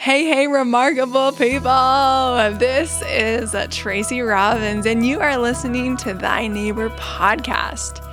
Hey, 0.00 0.26
hey, 0.26 0.46
remarkable 0.46 1.32
people! 1.32 2.56
This 2.56 3.02
is 3.02 3.52
Tracy 3.70 4.20
Robbins, 4.20 4.86
and 4.86 5.04
you 5.04 5.18
are 5.18 5.36
listening 5.36 5.96
to 5.96 6.14
Thy 6.14 6.46
Neighbor 6.46 6.88
podcast. 6.90 8.06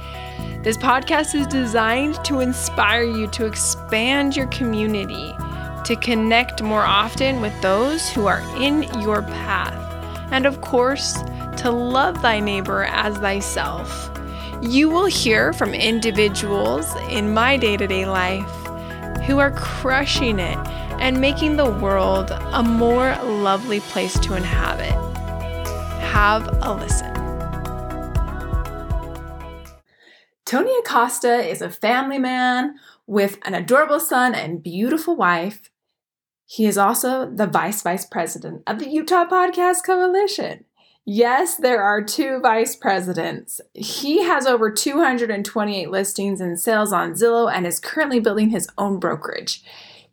This 0.63 0.77
podcast 0.77 1.35
is 1.35 1.45
designed 1.45 2.15
to 2.25 2.39
inspire 2.39 3.03
you 3.03 3.27
to 3.27 3.45
expand 3.45 4.35
your 4.35 4.47
community, 4.47 5.31
to 5.85 5.95
connect 6.01 6.63
more 6.63 6.81
often 6.81 7.39
with 7.39 7.53
those 7.61 8.09
who 8.09 8.25
are 8.25 8.41
in 8.59 8.81
your 9.01 9.21
path, 9.21 9.77
and 10.31 10.47
of 10.47 10.61
course, 10.61 11.21
to 11.57 11.69
love 11.69 12.19
thy 12.23 12.39
neighbor 12.39 12.85
as 12.85 13.15
thyself. 13.19 14.09
You 14.59 14.89
will 14.89 15.05
hear 15.05 15.53
from 15.53 15.75
individuals 15.75 16.91
in 17.11 17.31
my 17.31 17.57
day 17.57 17.77
to 17.77 17.85
day 17.85 18.07
life 18.07 18.49
who 19.27 19.37
are 19.37 19.51
crushing 19.51 20.39
it 20.39 20.57
and 20.99 21.19
making 21.19 21.57
the 21.57 21.69
world 21.69 22.31
a 22.31 22.63
more 22.63 23.15
lovely 23.23 23.79
place 23.79 24.17
to 24.19 24.35
inhabit. 24.35 24.93
Have 26.01 26.47
a 26.61 26.73
listen. 26.73 27.13
Tony 30.45 30.77
Acosta 30.79 31.37
is 31.47 31.61
a 31.61 31.69
family 31.69 32.19
man 32.19 32.75
with 33.07 33.39
an 33.43 33.53
adorable 33.53 33.99
son 33.99 34.35
and 34.35 34.61
beautiful 34.63 35.15
wife. 35.15 35.69
He 36.45 36.65
is 36.65 36.77
also 36.77 37.29
the 37.29 37.47
vice 37.47 37.81
vice 37.81 38.05
president 38.05 38.63
of 38.67 38.79
the 38.79 38.89
Utah 38.89 39.25
Podcast 39.25 39.83
Coalition. 39.85 40.65
Yes, 41.07 41.55
there 41.57 41.83
are 41.83 42.03
two 42.03 42.39
vice 42.39 42.75
presidents. 42.75 43.61
He 43.73 44.23
has 44.23 44.47
over 44.47 44.71
228 44.71 45.91
listings 45.91 46.41
and 46.41 46.59
sales 46.59 46.91
on 46.91 47.13
Zillow 47.13 47.51
and 47.51 47.67
is 47.67 47.79
currently 47.79 48.19
building 48.19 48.49
his 48.49 48.67
own 48.77 48.99
brokerage. 48.99 49.63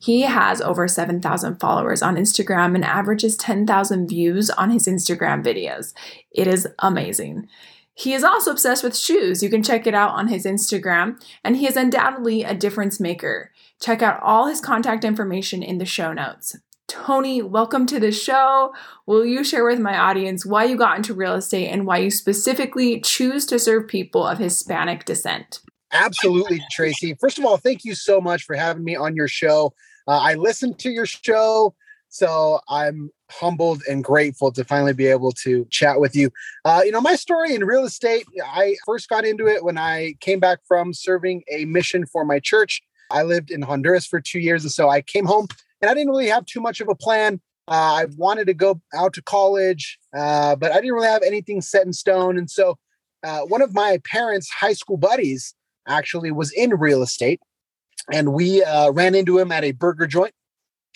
He 0.03 0.23
has 0.23 0.61
over 0.61 0.89
7,000 0.89 1.61
followers 1.61 2.03
on 2.03 2.17
Instagram 2.17 2.75
and 2.75 2.85
averages 2.85 3.37
10,000 3.37 4.09
views 4.09 4.51
on 4.51 4.71
his 4.71 4.89
Instagram 4.89 5.45
videos. 5.45 5.95
It 6.33 6.49
is 6.49 6.67
amazing. 6.81 7.47
He 7.95 8.13
is 8.13 8.25
also 8.25 8.51
obsessed 8.51 8.83
with 8.83 8.97
shoes. 8.97 9.45
You 9.45 9.49
can 9.49 9.63
check 9.63 9.87
it 9.87 9.95
out 9.95 10.11
on 10.11 10.27
his 10.27 10.45
Instagram, 10.45 11.23
and 11.45 11.57
he 11.57 11.69
is 11.69 11.77
undoubtedly 11.77 12.43
a 12.43 12.53
difference 12.53 12.99
maker. 12.99 13.53
Check 13.81 14.03
out 14.03 14.21
all 14.25 14.49
his 14.49 14.61
contact 14.61 15.05
information 15.05 15.63
in 15.63 15.79
the 15.79 15.85
show 15.85 16.13
notes. 16.13 16.57
Tony, 16.89 17.41
welcome 17.41 17.87
to 17.87 18.01
the 18.01 18.11
show. 18.11 18.75
Will 19.07 19.25
you 19.25 19.45
share 19.45 19.65
with 19.65 19.79
my 19.79 19.97
audience 19.97 20.45
why 20.45 20.65
you 20.65 20.77
got 20.77 20.97
into 20.97 21.15
real 21.15 21.35
estate 21.35 21.69
and 21.69 21.87
why 21.87 21.99
you 21.99 22.11
specifically 22.11 23.01
choose 23.01 23.47
to 23.47 23.57
serve 23.57 23.87
people 23.87 24.27
of 24.27 24.39
Hispanic 24.39 25.05
descent? 25.05 25.61
Absolutely, 25.93 26.61
Tracy. 26.73 27.15
First 27.21 27.39
of 27.39 27.45
all, 27.45 27.57
thank 27.57 27.85
you 27.85 27.95
so 27.95 28.21
much 28.21 28.43
for 28.43 28.57
having 28.57 28.83
me 28.83 28.97
on 28.97 29.15
your 29.15 29.29
show. 29.29 29.73
Uh, 30.09 30.19
I 30.19 30.35
listened 30.35 30.79
to 30.81 30.91
your 30.91 31.07
show, 31.07 31.75
so 32.09 32.61
I'm 32.69 33.11
humbled 33.31 33.83
and 33.89 34.05
grateful 34.05 34.53
to 34.53 34.65
finally 34.65 34.93
be 34.93 35.07
able 35.07 35.33
to 35.33 35.67
chat 35.71 36.01
with 36.01 36.15
you. 36.15 36.31
Uh, 36.65 36.83
you 36.85 36.93
know, 36.93 37.01
my 37.01 37.17
story 37.17 37.55
in 37.55 37.65
real 37.65 37.85
estate, 37.85 38.27
I 38.45 38.77
first 38.85 39.09
got 39.09 39.25
into 39.25 39.47
it 39.47 39.65
when 39.65 39.79
I 39.79 40.15
came 40.21 40.41
back 40.41 40.61
from 40.67 40.93
serving 40.93 41.43
a 41.51 41.65
mission 41.65 42.07
for 42.07 42.25
my 42.25 42.39
church. 42.39 42.83
I 43.11 43.23
lived 43.23 43.51
in 43.51 43.63
Honduras 43.63 44.07
for 44.07 44.21
two 44.21 44.41
years, 44.41 44.63
and 44.65 44.73
so 44.73 44.89
I 44.89 45.03
came 45.03 45.27
home 45.27 45.47
and 45.81 45.91
I 45.91 45.95
didn't 45.95 46.11
really 46.11 46.29
have 46.29 46.47
too 46.47 46.61
much 46.61 46.81
of 46.81 46.89
a 46.89 46.95
plan. 46.95 47.41
Uh, 47.69 48.03
I 48.03 48.07
wanted 48.17 48.47
to 48.47 48.55
go 48.55 48.81
out 48.95 49.13
to 49.15 49.23
college, 49.23 49.99
uh, 50.17 50.57
but 50.57 50.73
I 50.73 50.77
didn't 50.77 50.95
really 50.95 51.09
have 51.09 51.23
anything 51.23 51.61
set 51.61 51.87
in 51.87 51.93
stone. 51.93 52.37
And 52.37 52.51
so, 52.51 52.79
uh, 53.23 53.43
one 53.43 53.63
of 53.63 53.73
my 53.73 54.01
parents' 54.05 54.51
high 54.51 54.73
school 54.73 54.97
buddies 54.97 55.55
actually 55.87 56.33
was 56.33 56.53
in 56.53 56.71
real 56.71 57.03
estate, 57.03 57.41
and 58.11 58.33
we 58.33 58.63
uh, 58.63 58.91
ran 58.91 59.15
into 59.15 59.39
him 59.39 59.53
at 59.53 59.65
a 59.65 59.73
burger 59.73 60.07
joint. 60.07 60.33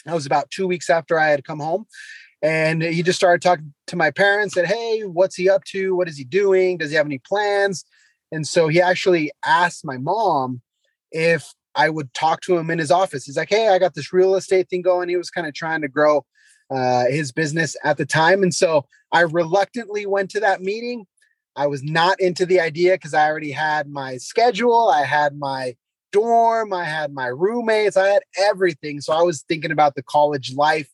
That 0.05 0.15
was 0.15 0.27
about 0.27 0.51
two 0.51 0.67
weeks 0.67 0.89
after 0.89 1.19
I 1.19 1.29
had 1.29 1.45
come 1.45 1.61
home. 1.61 1.87
And 2.43 2.83
he 2.83 3.03
just 3.03 3.19
started 3.19 3.43
talking 3.43 3.75
to 3.89 3.97
my 3.97 4.11
parents, 4.11 4.55
said, 4.55 4.67
Hey, 4.67 5.01
what's 5.01 5.37
he 5.37 5.49
up 5.49 5.65
to? 5.65 5.97
What 5.97 6.09
is 6.09 6.17
he 6.17 6.25
doing? 6.25 6.79
Does 6.79 6.91
he 6.91 6.97
have 6.97 7.07
any 7.07 7.19
plans? 7.19 7.85
And 8.31 8.47
so 8.47 8.69
he 8.69 8.81
actually 8.81 9.31
asked 9.45 9.85
my 9.85 9.97
mom 9.97 10.61
if 11.11 11.53
I 11.75 11.91
would 11.91 12.13
talk 12.15 12.41
to 12.43 12.57
him 12.57 12.71
in 12.71 12.79
his 12.79 12.91
office. 12.91 13.25
He's 13.25 13.37
like, 13.37 13.51
Hey, 13.51 13.69
I 13.69 13.79
got 13.79 13.95
this 13.95 14.13
real 14.13 14.35
estate 14.35 14.69
thing 14.69 14.83
going. 14.83 15.09
He 15.09 15.17
was 15.17 15.31
kind 15.31 15.47
of 15.47 15.55
trying 15.55 15.81
to 15.83 15.89
grow 15.89 16.25
uh, 16.71 17.07
his 17.07 17.33
business 17.33 17.77
at 17.85 17.97
the 17.97 18.07
time. 18.07 18.43
And 18.43 18.55
so 18.55 18.85
I 19.13 19.21
reluctantly 19.21 20.07
went 20.07 20.31
to 20.33 20.41
that 20.41 20.63
meeting. 20.63 21.07
I 21.55 21.67
was 21.69 21.83
not 21.83 22.21
into 22.21 22.45
the 22.45 22.61
idea 22.61 22.95
because 22.95 23.15
I 23.15 23.27
already 23.29 23.53
had 23.53 23.89
my 23.89 24.19
schedule, 24.19 24.89
I 24.89 25.05
had 25.05 25.39
my 25.39 25.75
dorm, 26.17 26.73
I 26.73 26.85
had 26.85 27.13
my 27.13 27.27
roommates, 27.27 27.95
I 27.95 28.07
had 28.09 28.23
everything. 28.39 29.03
So 29.03 29.13
I 29.13 29.21
was 29.21 29.43
thinking 29.43 29.71
about 29.71 29.97
the 29.97 30.03
college 30.03 30.55
life. 30.55 30.89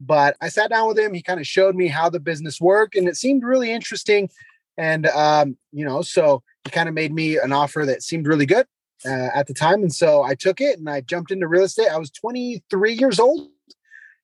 But 0.00 0.34
I 0.40 0.48
sat 0.48 0.70
down 0.70 0.88
with 0.88 0.98
him. 0.98 1.12
He 1.12 1.22
kind 1.22 1.38
of 1.38 1.46
showed 1.46 1.76
me 1.76 1.88
how 1.88 2.08
the 2.08 2.20
business 2.20 2.60
worked, 2.60 2.96
and 2.96 3.06
it 3.06 3.16
seemed 3.16 3.44
really 3.44 3.70
interesting. 3.70 4.30
And 4.78 5.06
um, 5.08 5.58
you 5.72 5.84
know, 5.84 6.00
so 6.00 6.42
he 6.64 6.70
kind 6.70 6.88
of 6.88 6.94
made 6.94 7.12
me 7.12 7.36
an 7.36 7.52
offer 7.52 7.84
that 7.84 8.02
seemed 8.02 8.26
really 8.26 8.46
good 8.46 8.66
uh, 9.04 9.28
at 9.34 9.46
the 9.46 9.54
time. 9.54 9.82
And 9.82 9.94
so 9.94 10.22
I 10.22 10.34
took 10.34 10.60
it 10.60 10.78
and 10.78 10.88
I 10.88 11.02
jumped 11.02 11.30
into 11.30 11.46
real 11.46 11.64
estate. 11.64 11.88
I 11.88 11.98
was 11.98 12.10
23 12.10 12.94
years 12.94 13.20
old 13.20 13.48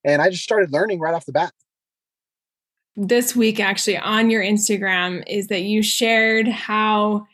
and 0.04 0.22
I 0.22 0.30
just 0.30 0.44
started 0.44 0.72
learning 0.72 1.00
right 1.00 1.14
off 1.14 1.26
the 1.26 1.32
bat. 1.32 1.52
This 2.96 3.36
week, 3.36 3.60
actually, 3.60 3.98
on 3.98 4.30
your 4.30 4.42
Instagram, 4.42 5.22
is 5.26 5.48
that 5.48 5.62
you 5.62 5.82
shared 5.82 6.48
how 6.48 7.26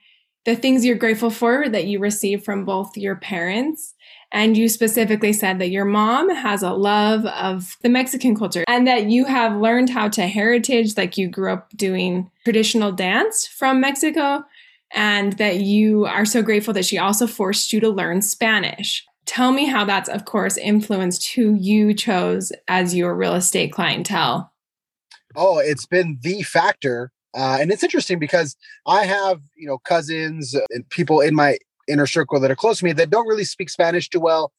the 0.44 0.56
things 0.56 0.84
you're 0.84 0.96
grateful 0.96 1.30
for 1.30 1.68
that 1.68 1.86
you 1.86 1.98
received 1.98 2.44
from 2.44 2.64
both 2.64 2.96
your 2.96 3.16
parents. 3.16 3.94
And 4.32 4.56
you 4.56 4.68
specifically 4.68 5.32
said 5.32 5.58
that 5.60 5.70
your 5.70 5.84
mom 5.84 6.28
has 6.28 6.62
a 6.62 6.72
love 6.72 7.24
of 7.26 7.76
the 7.82 7.88
Mexican 7.88 8.36
culture 8.36 8.64
and 8.66 8.86
that 8.86 9.08
you 9.08 9.26
have 9.26 9.60
learned 9.60 9.90
how 9.90 10.08
to 10.08 10.26
heritage, 10.26 10.96
like 10.96 11.16
you 11.16 11.28
grew 11.28 11.52
up 11.52 11.70
doing 11.76 12.30
traditional 12.42 12.90
dance 12.90 13.46
from 13.46 13.80
Mexico, 13.80 14.42
and 14.92 15.34
that 15.34 15.60
you 15.60 16.04
are 16.06 16.24
so 16.24 16.42
grateful 16.42 16.74
that 16.74 16.84
she 16.84 16.98
also 16.98 17.26
forced 17.26 17.72
you 17.72 17.80
to 17.80 17.88
learn 17.88 18.22
Spanish. 18.22 19.04
Tell 19.24 19.52
me 19.52 19.66
how 19.66 19.84
that's, 19.84 20.08
of 20.08 20.24
course, 20.24 20.56
influenced 20.56 21.30
who 21.30 21.54
you 21.54 21.94
chose 21.94 22.52
as 22.68 22.94
your 22.94 23.14
real 23.14 23.34
estate 23.34 23.72
clientele. 23.72 24.52
Oh, 25.36 25.58
it's 25.58 25.86
been 25.86 26.18
the 26.22 26.42
factor. 26.42 27.12
Uh, 27.36 27.58
and 27.60 27.72
it's 27.72 27.82
interesting 27.82 28.18
because 28.18 28.56
I 28.86 29.04
have, 29.04 29.40
you 29.56 29.66
know, 29.66 29.78
cousins 29.78 30.54
and 30.70 30.88
people 30.90 31.20
in 31.20 31.34
my 31.34 31.58
inner 31.88 32.06
circle 32.06 32.40
that 32.40 32.50
are 32.50 32.56
close 32.56 32.78
to 32.78 32.84
me 32.84 32.92
that 32.92 33.10
don't 33.10 33.26
really 33.26 33.44
speak 33.44 33.70
Spanish 33.70 34.08
too 34.08 34.20
well. 34.20 34.52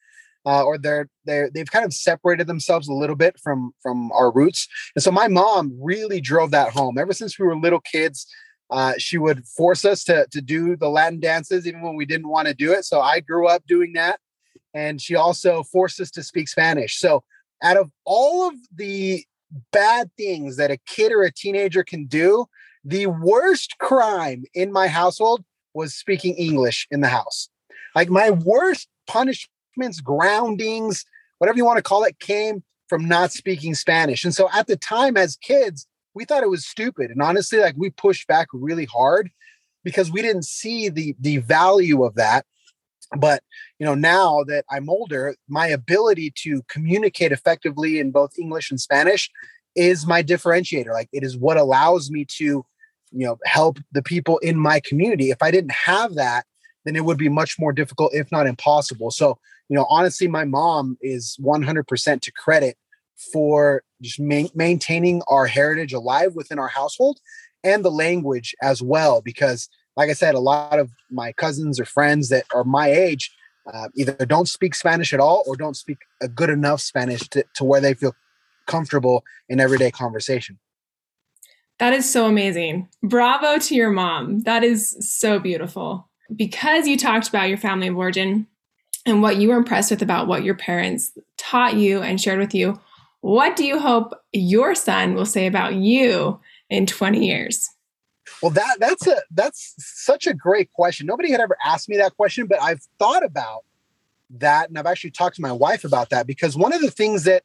Uh, 0.47 0.63
or 0.63 0.78
they're 0.78 1.09
they're 1.25 1.50
they've 1.50 1.72
kind 1.72 1.85
of 1.85 1.91
separated 1.91 2.46
themselves 2.46 2.88
a 2.88 2.94
little 2.94 3.16
bit 3.16 3.35
from 3.40 3.72
from 3.81 4.12
our 4.12 4.31
roots 4.31 4.68
and 4.96 5.02
so 5.02 5.09
my 5.09 5.28
mom 5.28 5.75
really 5.81 6.22
drove 6.22 6.52
that 6.52 6.69
home 6.69 7.00
ever 7.00 7.14
since 7.14 7.40
we 7.40 7.47
were 7.47 7.58
little 7.58 7.80
kids 7.80 8.28
uh, 8.72 8.94
she 8.97 9.18
would 9.18 9.46
force 9.46 9.85
us 9.85 10.03
to, 10.03 10.28
to 10.31 10.41
do 10.41 10.75
the 10.75 10.90
Latin 10.90 11.19
dances 11.19 11.68
even 11.68 11.81
when 11.81 11.96
we 11.96 12.06
didn't 12.06 12.30
want 12.30 12.47
to 12.47 12.53
do 12.53 12.72
it. 12.72 12.85
So 12.85 13.02
I 13.02 13.19
grew 13.19 13.47
up 13.47 13.64
doing 13.68 13.94
that. 13.94 14.19
And 14.74 15.02
she 15.02 15.16
also 15.16 15.64
forced 15.64 16.00
us 16.00 16.12
to 16.12 16.24
speak 16.24 16.50
Spanish. 16.50 17.00
So 17.00 17.24
out 17.64 17.78
of 17.78 17.91
all 18.06 18.47
of 18.47 18.56
the 18.75 19.24
bad 19.72 20.09
things 20.18 20.58
that 20.58 20.72
a 20.72 20.78
kid 20.85 21.12
or 21.12 21.24
a 21.24 21.31
teenager 21.31 21.84
can 21.84 22.06
do, 22.06 22.46
the 22.85 23.07
worst 23.07 23.78
crime 23.79 24.46
in 24.53 24.72
my 24.72 24.88
household 24.88 25.44
was 25.73 25.94
speaking 25.94 26.35
English 26.35 26.88
in 26.91 27.01
the 27.01 27.07
house. 27.07 27.50
Like 27.96 28.09
my 28.09 28.29
worst 28.29 28.88
punishments, 29.07 30.00
groundings, 30.01 31.03
whatever 31.40 31.57
you 31.57 31.66
want 31.66 31.78
to 31.78 31.84
call 31.84 32.03
it, 32.03 32.19
came 32.19 32.63
from 32.88 33.07
not 33.07 33.31
speaking 33.31 33.73
Spanish. 33.73 34.23
And 34.23 34.34
so 34.34 34.47
at 34.53 34.68
the 34.68 34.78
time, 34.78 35.18
as 35.18 35.35
kids, 35.38 35.88
we 36.13 36.25
thought 36.25 36.44
it 36.44 36.50
was 36.50 36.66
stupid. 36.66 37.09
And 37.09 37.22
honestly, 37.22 37.59
like 37.59 37.75
we 37.75 37.90
pushed 37.90 38.28
back 38.28 38.47
really 38.53 38.85
hard 38.85 39.31
because 39.84 40.12
we 40.12 40.22
didn't 40.22 40.46
see 40.46 40.90
the 40.90 41.16
the 41.19 41.38
value 41.38 42.03
of 42.03 42.16
that. 42.16 42.46
But 43.17 43.44
you 43.79 43.85
know, 43.85 43.96
now 43.96 44.44
that 44.47 44.66
I'm 44.69 44.90
older, 44.90 45.35
my 45.47 45.67
ability 45.67 46.34
to 46.44 46.62
communicate 46.69 47.31
effectively 47.31 48.00
in 48.00 48.12
both 48.12 48.38
English 48.40 48.70
and 48.70 48.79
Spanish 48.79 49.29
is 49.76 50.08
my 50.08 50.23
differentiator. 50.23 50.91
Like 50.91 51.09
it 51.11 51.23
is 51.23 51.38
what 51.38 51.58
allows 51.58 52.09
me 52.09 52.26
to, 52.38 52.66
you 53.11 53.25
know, 53.25 53.37
help 53.46 53.79
the 53.91 54.03
people 54.03 54.37
in 54.40 54.57
my 54.57 54.79
community. 54.79 55.29
If 55.29 55.41
I 55.41 55.52
didn't 55.52 55.72
have 55.72 56.16
that, 56.16 56.46
then 56.85 56.96
it 56.96 57.05
would 57.05 57.17
be 57.17 57.29
much 57.29 57.57
more 57.59 57.73
difficult, 57.73 58.13
if 58.13 58.31
not 58.31 58.47
impossible. 58.47 59.11
So, 59.11 59.37
you 59.69 59.75
know, 59.75 59.85
honestly, 59.90 60.28
my 60.28 60.46
mom 60.46 60.97
is 61.02 61.37
100% 61.41 62.22
to 62.22 62.31
credit 62.31 62.78
for 63.34 63.84
just 64.02 64.19
ma- 64.19 64.49
maintaining 64.53 65.22
our 65.28 65.47
heritage 65.47 65.93
alive 65.93 66.35
within 66.35 66.59
our 66.59 66.67
household 66.67 67.19
and 67.63 67.84
the 67.84 67.91
language 67.91 68.55
as 68.61 68.81
well. 68.81 69.22
Because, 69.22 69.67
like 69.96 70.09
I 70.09 70.13
said, 70.13 70.35
a 70.35 70.40
lot 70.40 70.78
of 70.78 70.91
my 71.09 71.31
cousins 71.34 71.79
or 71.79 71.85
friends 71.85 72.29
that 72.29 72.46
are 72.53 72.63
my 72.63 72.90
age 72.90 73.35
uh, 73.73 73.87
either 73.96 74.13
don't 74.25 74.47
speak 74.47 74.75
Spanish 74.75 75.13
at 75.13 75.19
all 75.19 75.43
or 75.47 75.55
don't 75.55 75.75
speak 75.75 75.97
a 76.22 76.28
good 76.28 76.49
enough 76.49 76.81
Spanish 76.81 77.28
to, 77.29 77.43
to 77.55 77.63
where 77.63 77.81
they 77.81 77.96
feel 77.96 78.13
comfortable 78.67 79.23
in 79.49 79.59
everyday 79.59 79.90
conversation. 79.90 80.59
That 81.80 81.94
is 81.94 82.10
so 82.12 82.26
amazing. 82.26 82.88
Bravo 83.04 83.58
to 83.58 83.76
your 83.76 83.92
mom. 83.92 84.40
That 84.42 84.64
is 84.64 84.96
so 85.00 85.40
beautiful. 85.40 86.10
Because 86.36 86.88
you 86.88 86.98
talked 86.98 87.28
about 87.28 87.50
your 87.50 87.58
family 87.58 87.88
of 87.88 87.98
origin 87.98 88.48
and 89.06 89.22
what 89.22 89.38
you 89.38 89.50
were 89.50 89.58
impressed 89.58 89.92
with 89.92 90.02
about 90.02 90.28
what 90.28 90.44
your 90.44 90.56
parents 90.56 91.12
taught 91.38 91.76
you 91.76 92.02
and 92.02 92.20
shared 92.20 92.40
with 92.40 92.56
you, 92.56 92.80
What 93.22 93.56
do 93.56 93.66
you 93.66 93.80
hope 93.80 94.14
your 94.34 94.76
son 94.76 95.16
will 95.16 95.26
say 95.26 95.48
about 95.48 95.76
you 95.76 96.40
in 96.70 96.86
20 96.86 97.26
years? 97.26 97.70
Well, 98.42 98.52
that 98.52 98.78
that's 98.80 99.08
a 99.08 99.18
that's 99.32 99.74
such 99.78 100.28
a 100.28 100.34
great 100.34 100.72
question. 100.74 101.08
Nobody 101.08 101.32
had 101.32 101.40
ever 101.40 101.58
asked 101.64 101.90
me 101.90 101.98
that 101.98 102.16
question, 102.16 102.48
but 102.48 102.62
I've 102.62 102.82
thought 103.00 103.24
about 103.24 103.64
that 104.30 104.70
and 104.70 104.78
I've 104.78 104.86
actually 104.86 105.12
talked 105.12 105.36
to 105.38 105.42
my 105.42 105.52
wife 105.52 105.84
about 105.84 106.10
that 106.10 106.28
because 106.28 106.58
one 106.58 106.74
of 106.74 106.82
the 106.82 106.92
things 106.92 107.24
that 107.24 107.44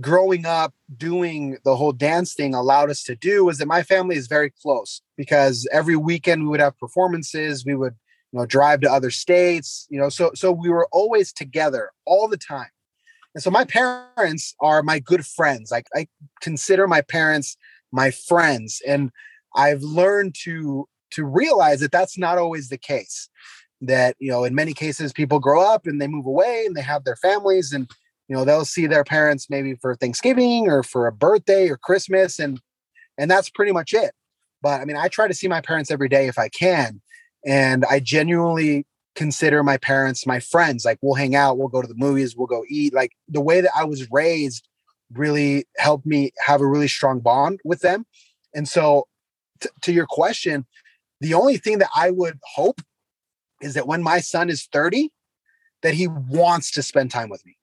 growing 0.00 0.44
up 0.44 0.74
doing 0.96 1.56
the 1.64 1.76
whole 1.76 1.92
dance 1.92 2.34
thing 2.34 2.54
allowed 2.54 2.90
us 2.90 3.02
to 3.04 3.16
do 3.16 3.44
was 3.44 3.58
that 3.58 3.66
my 3.66 3.82
family 3.82 4.16
is 4.16 4.26
very 4.26 4.50
close 4.50 5.00
because 5.16 5.66
every 5.72 5.96
weekend 5.96 6.42
we 6.42 6.48
would 6.48 6.60
have 6.60 6.78
performances, 6.78 7.64
we 7.64 7.74
would 7.74 7.94
you 8.32 8.38
know 8.38 8.46
drive 8.46 8.80
to 8.80 8.92
other 8.92 9.10
states, 9.10 9.86
you 9.90 9.98
know, 9.98 10.08
so 10.08 10.30
so 10.34 10.52
we 10.52 10.68
were 10.68 10.88
always 10.92 11.32
together 11.32 11.90
all 12.04 12.28
the 12.28 12.36
time. 12.36 12.68
And 13.34 13.42
so 13.42 13.50
my 13.50 13.64
parents 13.64 14.54
are 14.60 14.82
my 14.82 14.98
good 14.98 15.26
friends. 15.26 15.70
Like 15.70 15.86
I 15.94 16.08
consider 16.40 16.86
my 16.86 17.02
parents 17.02 17.56
my 17.92 18.10
friends 18.10 18.82
and 18.86 19.10
I've 19.54 19.82
learned 19.82 20.34
to 20.44 20.88
to 21.12 21.24
realize 21.24 21.80
that 21.80 21.92
that's 21.92 22.18
not 22.18 22.36
always 22.36 22.68
the 22.68 22.78
case 22.78 23.28
that 23.80 24.16
you 24.18 24.30
know 24.30 24.44
in 24.44 24.54
many 24.54 24.74
cases 24.74 25.12
people 25.12 25.38
grow 25.38 25.62
up 25.62 25.86
and 25.86 26.00
they 26.00 26.08
move 26.08 26.26
away 26.26 26.64
and 26.66 26.76
they 26.76 26.82
have 26.82 27.04
their 27.04 27.16
families 27.16 27.72
and 27.72 27.90
you 28.28 28.36
know 28.36 28.44
they'll 28.44 28.64
see 28.64 28.86
their 28.86 29.04
parents 29.04 29.48
maybe 29.48 29.74
for 29.74 29.94
thanksgiving 29.94 30.68
or 30.68 30.82
for 30.82 31.06
a 31.06 31.12
birthday 31.12 31.68
or 31.68 31.76
christmas 31.76 32.38
and 32.38 32.60
and 33.18 33.30
that's 33.30 33.48
pretty 33.48 33.72
much 33.72 33.94
it. 33.94 34.12
But 34.62 34.80
i 34.80 34.84
mean 34.84 34.96
i 34.96 35.08
try 35.08 35.28
to 35.28 35.34
see 35.34 35.48
my 35.48 35.60
parents 35.60 35.90
every 35.90 36.08
day 36.08 36.28
if 36.28 36.38
i 36.38 36.48
can 36.48 37.00
and 37.44 37.84
i 37.86 38.00
genuinely 38.00 38.86
consider 39.14 39.62
my 39.62 39.78
parents 39.78 40.26
my 40.26 40.40
friends 40.40 40.84
like 40.84 40.98
we'll 41.00 41.14
hang 41.14 41.34
out 41.34 41.56
we'll 41.56 41.68
go 41.68 41.80
to 41.80 41.88
the 41.88 41.94
movies 41.94 42.36
we'll 42.36 42.46
go 42.46 42.64
eat 42.68 42.92
like 42.92 43.12
the 43.28 43.40
way 43.40 43.60
that 43.62 43.70
i 43.74 43.82
was 43.82 44.10
raised 44.10 44.68
really 45.14 45.64
helped 45.78 46.06
me 46.06 46.32
have 46.38 46.60
a 46.60 46.66
really 46.66 46.88
strong 46.88 47.20
bond 47.20 47.60
with 47.64 47.80
them. 47.80 48.04
And 48.54 48.68
so 48.68 49.06
t- 49.60 49.68
to 49.82 49.92
your 49.92 50.06
question 50.06 50.66
the 51.20 51.34
only 51.34 51.56
thing 51.56 51.78
that 51.78 51.90
i 51.94 52.10
would 52.10 52.38
hope 52.54 52.80
is 53.62 53.74
that 53.74 53.86
when 53.86 54.02
my 54.02 54.20
son 54.20 54.50
is 54.50 54.68
30, 54.72 55.10
that 55.82 55.94
he 55.94 56.06
wants 56.06 56.70
to 56.72 56.82
spend 56.82 57.10
time 57.10 57.28
with 57.28 57.44
me, 57.46 57.56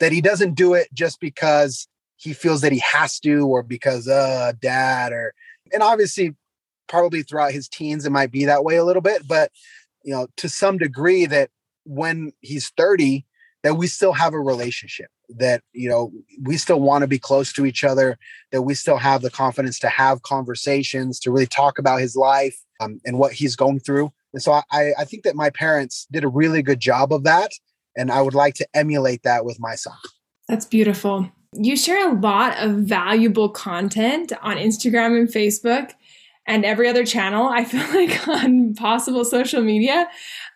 that 0.00 0.12
he 0.12 0.20
doesn't 0.20 0.54
do 0.54 0.74
it 0.74 0.88
just 0.92 1.20
because 1.20 1.86
he 2.16 2.32
feels 2.32 2.60
that 2.60 2.72
he 2.72 2.80
has 2.80 3.18
to 3.20 3.46
or 3.46 3.62
because 3.62 4.08
uh 4.08 4.52
dad 4.60 5.12
or 5.12 5.34
and 5.72 5.82
obviously 5.82 6.34
probably 6.88 7.22
throughout 7.22 7.52
his 7.52 7.68
teens 7.68 8.04
it 8.04 8.10
might 8.10 8.32
be 8.32 8.44
that 8.44 8.64
way 8.64 8.76
a 8.76 8.84
little 8.84 9.02
bit 9.02 9.26
but 9.26 9.50
you 10.02 10.12
know 10.12 10.26
to 10.36 10.48
some 10.48 10.76
degree 10.76 11.26
that 11.26 11.50
when 11.84 12.32
he's 12.40 12.70
30 12.76 13.24
that 13.62 13.74
we 13.74 13.86
still 13.86 14.12
have 14.12 14.34
a 14.34 14.40
relationship 14.40 15.08
that 15.28 15.62
you 15.72 15.88
know 15.88 16.10
we 16.42 16.56
still 16.56 16.80
want 16.80 17.02
to 17.02 17.08
be 17.08 17.18
close 17.18 17.52
to 17.52 17.64
each 17.64 17.84
other 17.84 18.18
that 18.50 18.62
we 18.62 18.74
still 18.74 18.96
have 18.96 19.22
the 19.22 19.30
confidence 19.30 19.78
to 19.78 19.88
have 19.88 20.22
conversations 20.22 21.20
to 21.20 21.30
really 21.30 21.46
talk 21.46 21.78
about 21.78 22.00
his 22.00 22.16
life 22.16 22.56
um, 22.80 23.00
and 23.04 23.18
what 23.18 23.32
he's 23.32 23.54
going 23.54 23.78
through 23.78 24.12
and 24.32 24.42
so 24.42 24.60
I, 24.70 24.92
I 24.98 25.04
think 25.04 25.24
that 25.24 25.34
my 25.34 25.50
parents 25.50 26.06
did 26.10 26.24
a 26.24 26.28
really 26.28 26.62
good 26.62 26.80
job 26.80 27.12
of 27.12 27.24
that. 27.24 27.50
And 27.96 28.10
I 28.10 28.22
would 28.22 28.34
like 28.34 28.54
to 28.54 28.66
emulate 28.74 29.22
that 29.24 29.44
with 29.44 29.58
my 29.60 29.74
son. 29.74 29.96
That's 30.48 30.66
beautiful. 30.66 31.30
You 31.52 31.76
share 31.76 32.08
a 32.08 32.14
lot 32.14 32.56
of 32.58 32.72
valuable 32.76 33.48
content 33.48 34.32
on 34.42 34.56
Instagram 34.56 35.18
and 35.18 35.28
Facebook 35.28 35.92
and 36.50 36.64
every 36.64 36.88
other 36.88 37.06
channel, 37.06 37.46
I 37.48 37.64
feel 37.64 37.86
like 37.94 38.26
on 38.28 38.74
possible 38.74 39.24
social 39.24 39.62
media 39.62 40.08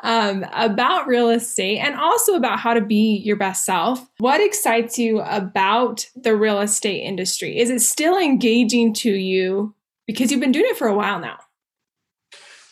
um, 0.02 0.44
about 0.52 1.06
real 1.06 1.30
estate 1.30 1.78
and 1.78 1.94
also 1.94 2.34
about 2.34 2.58
how 2.58 2.74
to 2.74 2.80
be 2.80 3.16
your 3.24 3.36
best 3.36 3.64
self. 3.64 4.04
What 4.18 4.40
excites 4.40 4.98
you 4.98 5.20
about 5.20 6.06
the 6.16 6.36
real 6.36 6.60
estate 6.60 7.02
industry? 7.02 7.58
Is 7.58 7.70
it 7.70 7.80
still 7.80 8.18
engaging 8.18 8.92
to 8.94 9.10
you 9.10 9.74
because 10.06 10.30
you've 10.30 10.40
been 10.40 10.52
doing 10.52 10.66
it 10.68 10.76
for 10.76 10.88
a 10.88 10.94
while 10.94 11.20
now? 11.20 11.38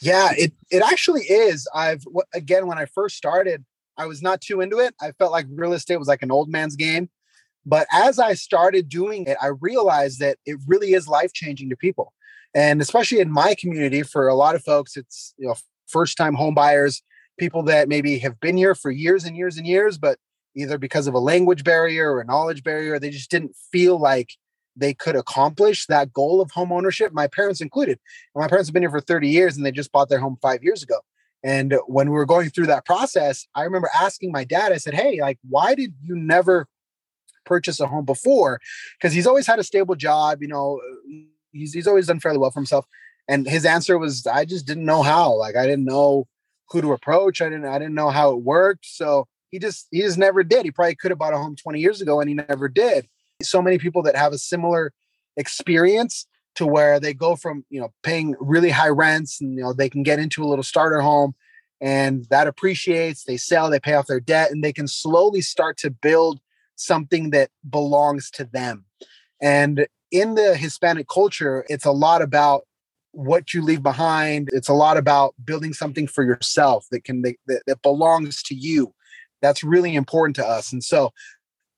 Yeah, 0.01 0.33
it 0.37 0.53
it 0.69 0.83
actually 0.83 1.23
is. 1.23 1.69
I've 1.73 2.05
again 2.35 2.67
when 2.67 2.77
I 2.77 2.87
first 2.87 3.17
started, 3.17 3.65
I 4.03 4.07
was 4.07 4.23
not 4.23 4.41
too 4.41 4.61
into 4.61 4.79
it. 4.79 4.95
I 5.01 5.13
felt 5.13 5.33
like 5.33 5.47
real 5.49 5.73
estate 5.73 5.97
was 5.97 6.09
like 6.09 6.23
an 6.23 6.33
old 6.33 6.49
man's 6.49 6.77
game. 6.77 7.09
But 7.65 7.87
as 7.93 8.19
I 8.19 8.35
started 8.35 8.89
doing 8.89 9.27
it, 9.27 9.37
I 9.41 9.51
realized 9.61 10.19
that 10.19 10.39
it 10.45 10.59
really 10.67 10.95
is 10.95 11.07
life 11.07 11.33
changing 11.33 11.71
to 11.71 11.77
people. 11.77 12.13
And 12.55 12.83
especially 12.83 13.21
in 13.21 13.31
my 13.31 13.55
community, 13.55 14.03
for 14.03 14.27
a 14.27 14.35
lot 14.35 14.57
of 14.57 14.65
folks, 14.65 14.97
it's 14.97 15.35
you 15.39 15.47
know 15.47 15.55
first 15.87 16.17
time 16.17 16.35
home 16.35 16.55
buyers, 16.55 17.03
people 17.39 17.63
that 17.65 17.89
maybe 17.89 18.19
have 18.19 18.41
been 18.41 18.57
here 18.57 18.75
for 18.75 18.91
years 18.91 19.25
and 19.25 19.37
years 19.37 19.57
and 19.57 19.67
years, 19.67 19.97
but 19.97 20.19
either 20.57 20.77
because 20.77 21.07
of 21.07 21.15
a 21.15 21.19
language 21.19 21.65
barrier 21.65 22.13
or 22.13 22.21
a 22.21 22.27
knowledge 22.27 22.63
barrier, 22.63 22.99
they 22.99 23.11
just 23.11 23.31
didn't 23.31 23.55
feel 23.71 23.99
like 23.99 24.31
they 24.77 24.93
could 24.95 25.17
accomplish 25.17 25.87
that 25.87 26.13
goal 26.13 26.41
of 26.41 26.51
home 26.51 26.73
ownership, 26.73 27.13
my 27.13 27.27
parents 27.27 27.61
included. 27.61 27.99
My 28.35 28.49
parents 28.49 28.69
have 28.69 28.75
been 28.75 28.83
here 28.83 28.91
for 28.91 29.01
30 29.01 29.29
years 29.29 29.57
and 29.57 29.65
they 29.65 29.71
just 29.71 29.93
bought 29.93 30.09
their 30.09 30.19
home 30.19 30.39
five 30.41 30.63
years 30.63 30.83
ago. 30.83 30.99
And 31.45 31.75
when 31.87 32.09
we 32.09 32.15
were 32.15 32.27
going 32.27 32.51
through 32.51 32.67
that 32.67 32.85
process, 32.85 33.47
I 33.55 33.63
remember 33.63 33.91
asking 33.95 34.33
my 34.33 34.45
dad, 34.45 34.73
I 34.73 34.77
said, 34.77 34.95
Hey, 34.95 35.21
like, 35.21 35.39
why 35.49 35.75
did 35.75 35.95
you 36.03 36.17
never 36.17 36.69
purchase 37.45 37.81
a 37.81 37.87
home 37.87 38.05
before? 38.05 38.61
Because 38.99 39.13
he's 39.13 39.27
always 39.27 39.47
had 39.47 39.59
a 39.59 39.65
stable 39.65 39.97
job, 39.97 40.41
you 40.41 40.49
know, 40.49 40.81
uh, 40.81 41.15
he's, 41.53 41.73
he's 41.73 41.87
always 41.87 42.07
done 42.07 42.21
fairly 42.21 42.39
well 42.39 42.51
for 42.51 42.61
himself. 42.61 42.87
And 43.29 43.47
his 43.47 43.65
answer 43.65 43.99
was, 43.99 44.27
I 44.27 44.45
just 44.45 44.67
didn't 44.67 44.85
know 44.85 45.03
how. 45.03 45.33
Like, 45.35 45.57
I 45.57 45.67
didn't 45.67 45.85
know 45.85 46.27
who 46.71 46.81
to 46.81 46.93
approach. 46.93 47.41
I 47.41 47.49
didn't, 47.49 47.67
I 47.67 47.79
didn't 47.79 47.95
know 47.95 48.11
how 48.11 48.31
it 48.31 48.43
worked. 48.43 48.87
So 48.87 49.27
he 49.51 49.59
just, 49.59 49.89
he 49.91 50.01
just 50.01 50.19
never 50.19 50.43
did. 50.43 50.65
He 50.65 50.71
probably 50.71 50.95
could 50.95 51.11
have 51.11 51.19
bought 51.19 51.35
a 51.35 51.39
home 51.39 51.57
20 51.57 51.79
years 51.81 52.01
ago 52.01 52.21
and 52.21 52.29
he 52.29 52.35
never 52.35 52.69
did 52.69 53.09
so 53.43 53.63
many 53.63 53.79
people 53.79 54.03
that 54.03 54.17
have 54.17 54.33
a 54.33 54.39
similar 54.39 54.93
experience 55.37 56.27
to 56.55 56.67
where 56.67 57.01
they 57.01 57.15
go 57.15 57.37
from 57.37 57.65
you 57.71 57.81
know 57.81 57.93
paying 58.03 58.35
really 58.41 58.71
high 58.71 58.89
rents 58.89 59.41
and 59.41 59.55
you 59.55 59.63
know 59.63 59.73
they 59.73 59.89
can 59.89 60.03
get 60.03 60.19
into 60.19 60.43
a 60.43 60.47
little 60.47 60.63
starter 60.63 61.01
home 61.01 61.35
and 61.81 62.27
that 62.31 62.47
appreciates 62.47 63.25
they 63.25 63.37
sell 63.37 63.71
they 63.71 63.81
pay 63.81 63.95
off 63.95 64.07
their 64.07 64.21
debt 64.21 64.51
and 64.51 64.63
they 64.63 64.73
can 64.73 64.87
slowly 64.87 65.41
start 65.41 65.77
to 65.79 65.91
build 65.91 66.41
something 66.77 67.31
that 67.31 67.51
belongs 67.69 68.31
to 68.31 68.45
them. 68.45 68.85
And 69.41 69.87
in 70.11 70.35
the 70.35 70.57
hispanic 70.57 71.09
culture 71.09 71.65
it's 71.69 71.87
a 71.87 71.93
lot 71.93 72.23
about 72.23 72.63
what 73.13 73.53
you 73.53 73.63
leave 73.63 73.83
behind. 73.83 74.49
It's 74.53 74.71
a 74.71 74.75
lot 74.75 74.97
about 74.97 75.35
building 75.45 75.75
something 75.75 76.07
for 76.07 76.25
yourself 76.25 76.87
that 76.91 77.05
can 77.05 77.23
that, 77.23 77.63
that 77.67 77.83
belongs 77.83 78.43
to 78.45 78.55
you. 78.55 78.95
That's 79.41 79.63
really 79.63 79.95
important 79.95 80.37
to 80.37 80.47
us. 80.47 80.73
And 80.73 80.83
so 80.83 81.13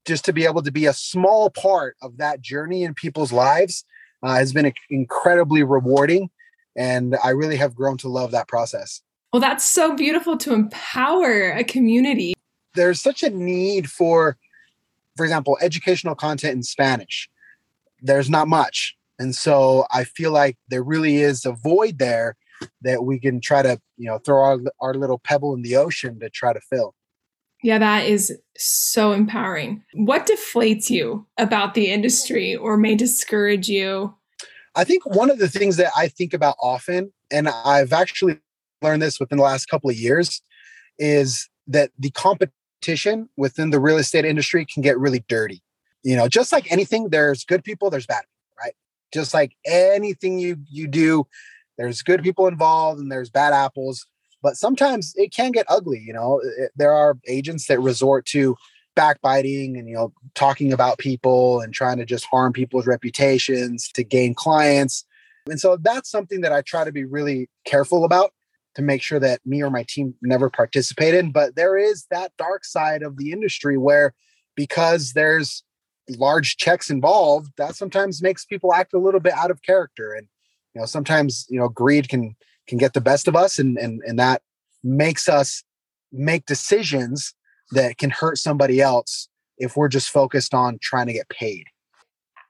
just 0.04 0.24
to 0.26 0.32
be 0.32 0.44
able 0.44 0.62
to 0.62 0.70
be 0.70 0.86
a 0.86 0.92
small 0.92 1.50
part 1.50 1.96
of 2.02 2.18
that 2.18 2.40
journey 2.40 2.82
in 2.82 2.94
people's 2.94 3.32
lives 3.32 3.84
uh, 4.24 4.36
has 4.36 4.52
been 4.52 4.72
incredibly 4.90 5.62
rewarding. 5.62 6.30
And 6.76 7.16
I 7.22 7.30
really 7.30 7.56
have 7.56 7.74
grown 7.74 7.98
to 7.98 8.08
love 8.08 8.32
that 8.32 8.48
process. 8.48 9.02
Well, 9.32 9.40
that's 9.40 9.64
so 9.68 9.94
beautiful 9.94 10.36
to 10.38 10.54
empower 10.54 11.52
a 11.52 11.62
community. 11.62 12.34
There's 12.74 13.00
such 13.00 13.22
a 13.22 13.30
need 13.30 13.90
for, 13.90 14.36
for 15.16 15.24
example, 15.24 15.58
educational 15.60 16.14
content 16.14 16.54
in 16.54 16.62
Spanish. 16.62 17.28
There's 18.00 18.30
not 18.30 18.48
much. 18.48 18.96
And 19.18 19.34
so 19.34 19.86
I 19.92 20.04
feel 20.04 20.32
like 20.32 20.56
there 20.68 20.82
really 20.82 21.16
is 21.16 21.44
a 21.44 21.52
void 21.52 21.98
there 21.98 22.36
that 22.82 23.04
we 23.04 23.20
can 23.20 23.40
try 23.40 23.62
to, 23.62 23.80
you 23.96 24.06
know, 24.06 24.18
throw 24.18 24.42
our, 24.42 24.58
our 24.80 24.94
little 24.94 25.18
pebble 25.18 25.54
in 25.54 25.62
the 25.62 25.76
ocean 25.76 26.18
to 26.20 26.30
try 26.30 26.52
to 26.52 26.60
fill. 26.60 26.94
Yeah, 27.64 27.78
that 27.78 28.04
is 28.04 28.30
so 28.58 29.12
empowering. 29.12 29.82
What 29.94 30.26
deflates 30.26 30.90
you 30.90 31.26
about 31.38 31.72
the 31.72 31.90
industry 31.90 32.54
or 32.54 32.76
may 32.76 32.94
discourage 32.94 33.70
you? 33.70 34.14
I 34.74 34.84
think 34.84 35.06
one 35.06 35.30
of 35.30 35.38
the 35.38 35.48
things 35.48 35.78
that 35.78 35.90
I 35.96 36.08
think 36.08 36.34
about 36.34 36.56
often, 36.60 37.10
and 37.32 37.48
I've 37.48 37.94
actually 37.94 38.38
learned 38.82 39.00
this 39.00 39.18
within 39.18 39.38
the 39.38 39.44
last 39.44 39.64
couple 39.64 39.88
of 39.88 39.96
years, 39.96 40.42
is 40.98 41.48
that 41.66 41.90
the 41.98 42.10
competition 42.10 43.30
within 43.38 43.70
the 43.70 43.80
real 43.80 43.96
estate 43.96 44.26
industry 44.26 44.66
can 44.66 44.82
get 44.82 44.98
really 44.98 45.24
dirty. 45.26 45.62
You 46.02 46.16
know, 46.16 46.28
just 46.28 46.52
like 46.52 46.70
anything, 46.70 47.08
there's 47.08 47.46
good 47.46 47.64
people, 47.64 47.88
there's 47.88 48.06
bad 48.06 48.24
people, 48.24 48.62
right? 48.62 48.74
Just 49.14 49.32
like 49.32 49.56
anything 49.64 50.38
you 50.38 50.58
you 50.70 50.86
do, 50.86 51.26
there's 51.78 52.02
good 52.02 52.22
people 52.22 52.46
involved 52.46 53.00
and 53.00 53.10
there's 53.10 53.30
bad 53.30 53.54
apples 53.54 54.06
but 54.44 54.56
sometimes 54.56 55.12
it 55.16 55.32
can 55.32 55.50
get 55.50 55.66
ugly 55.68 55.98
you 56.06 56.12
know 56.12 56.40
it, 56.58 56.70
there 56.76 56.92
are 56.92 57.18
agents 57.26 57.66
that 57.66 57.80
resort 57.80 58.24
to 58.26 58.56
backbiting 58.94 59.76
and 59.76 59.88
you 59.88 59.94
know 59.94 60.12
talking 60.34 60.72
about 60.72 60.98
people 60.98 61.60
and 61.60 61.74
trying 61.74 61.98
to 61.98 62.04
just 62.04 62.24
harm 62.26 62.52
people's 62.52 62.86
reputations 62.86 63.88
to 63.88 64.04
gain 64.04 64.34
clients. 64.34 65.04
And 65.50 65.58
so 65.58 65.76
that's 65.76 66.08
something 66.08 66.42
that 66.42 66.52
i 66.52 66.62
try 66.62 66.84
to 66.84 66.92
be 66.92 67.04
really 67.04 67.48
careful 67.64 68.04
about 68.04 68.32
to 68.76 68.82
make 68.82 69.02
sure 69.02 69.18
that 69.18 69.40
me 69.44 69.62
or 69.62 69.70
my 69.70 69.84
team 69.88 70.14
never 70.22 70.48
participate 70.48 71.14
in 71.14 71.32
but 71.32 71.56
there 71.56 71.76
is 71.76 72.06
that 72.12 72.32
dark 72.38 72.64
side 72.64 73.02
of 73.02 73.16
the 73.16 73.32
industry 73.32 73.76
where 73.76 74.14
because 74.54 75.12
there's 75.12 75.64
large 76.08 76.56
checks 76.56 76.90
involved 76.90 77.52
that 77.56 77.74
sometimes 77.74 78.22
makes 78.22 78.44
people 78.44 78.74
act 78.74 78.94
a 78.94 78.98
little 78.98 79.20
bit 79.20 79.32
out 79.32 79.50
of 79.50 79.62
character. 79.62 80.12
And 80.12 80.26
you 80.74 80.80
know 80.80 80.86
sometimes 80.86 81.46
you 81.48 81.58
know 81.58 81.68
greed 81.68 82.08
can 82.08 82.36
can 82.66 82.78
get 82.78 82.92
the 82.92 83.00
best 83.00 83.28
of 83.28 83.36
us 83.36 83.58
and 83.58 83.78
and 83.78 84.00
and 84.06 84.18
that 84.18 84.42
makes 84.82 85.28
us 85.28 85.62
make 86.12 86.46
decisions 86.46 87.34
that 87.70 87.98
can 87.98 88.10
hurt 88.10 88.38
somebody 88.38 88.80
else 88.80 89.28
if 89.58 89.76
we're 89.76 89.88
just 89.88 90.10
focused 90.10 90.54
on 90.54 90.78
trying 90.80 91.06
to 91.06 91.12
get 91.12 91.28
paid 91.28 91.66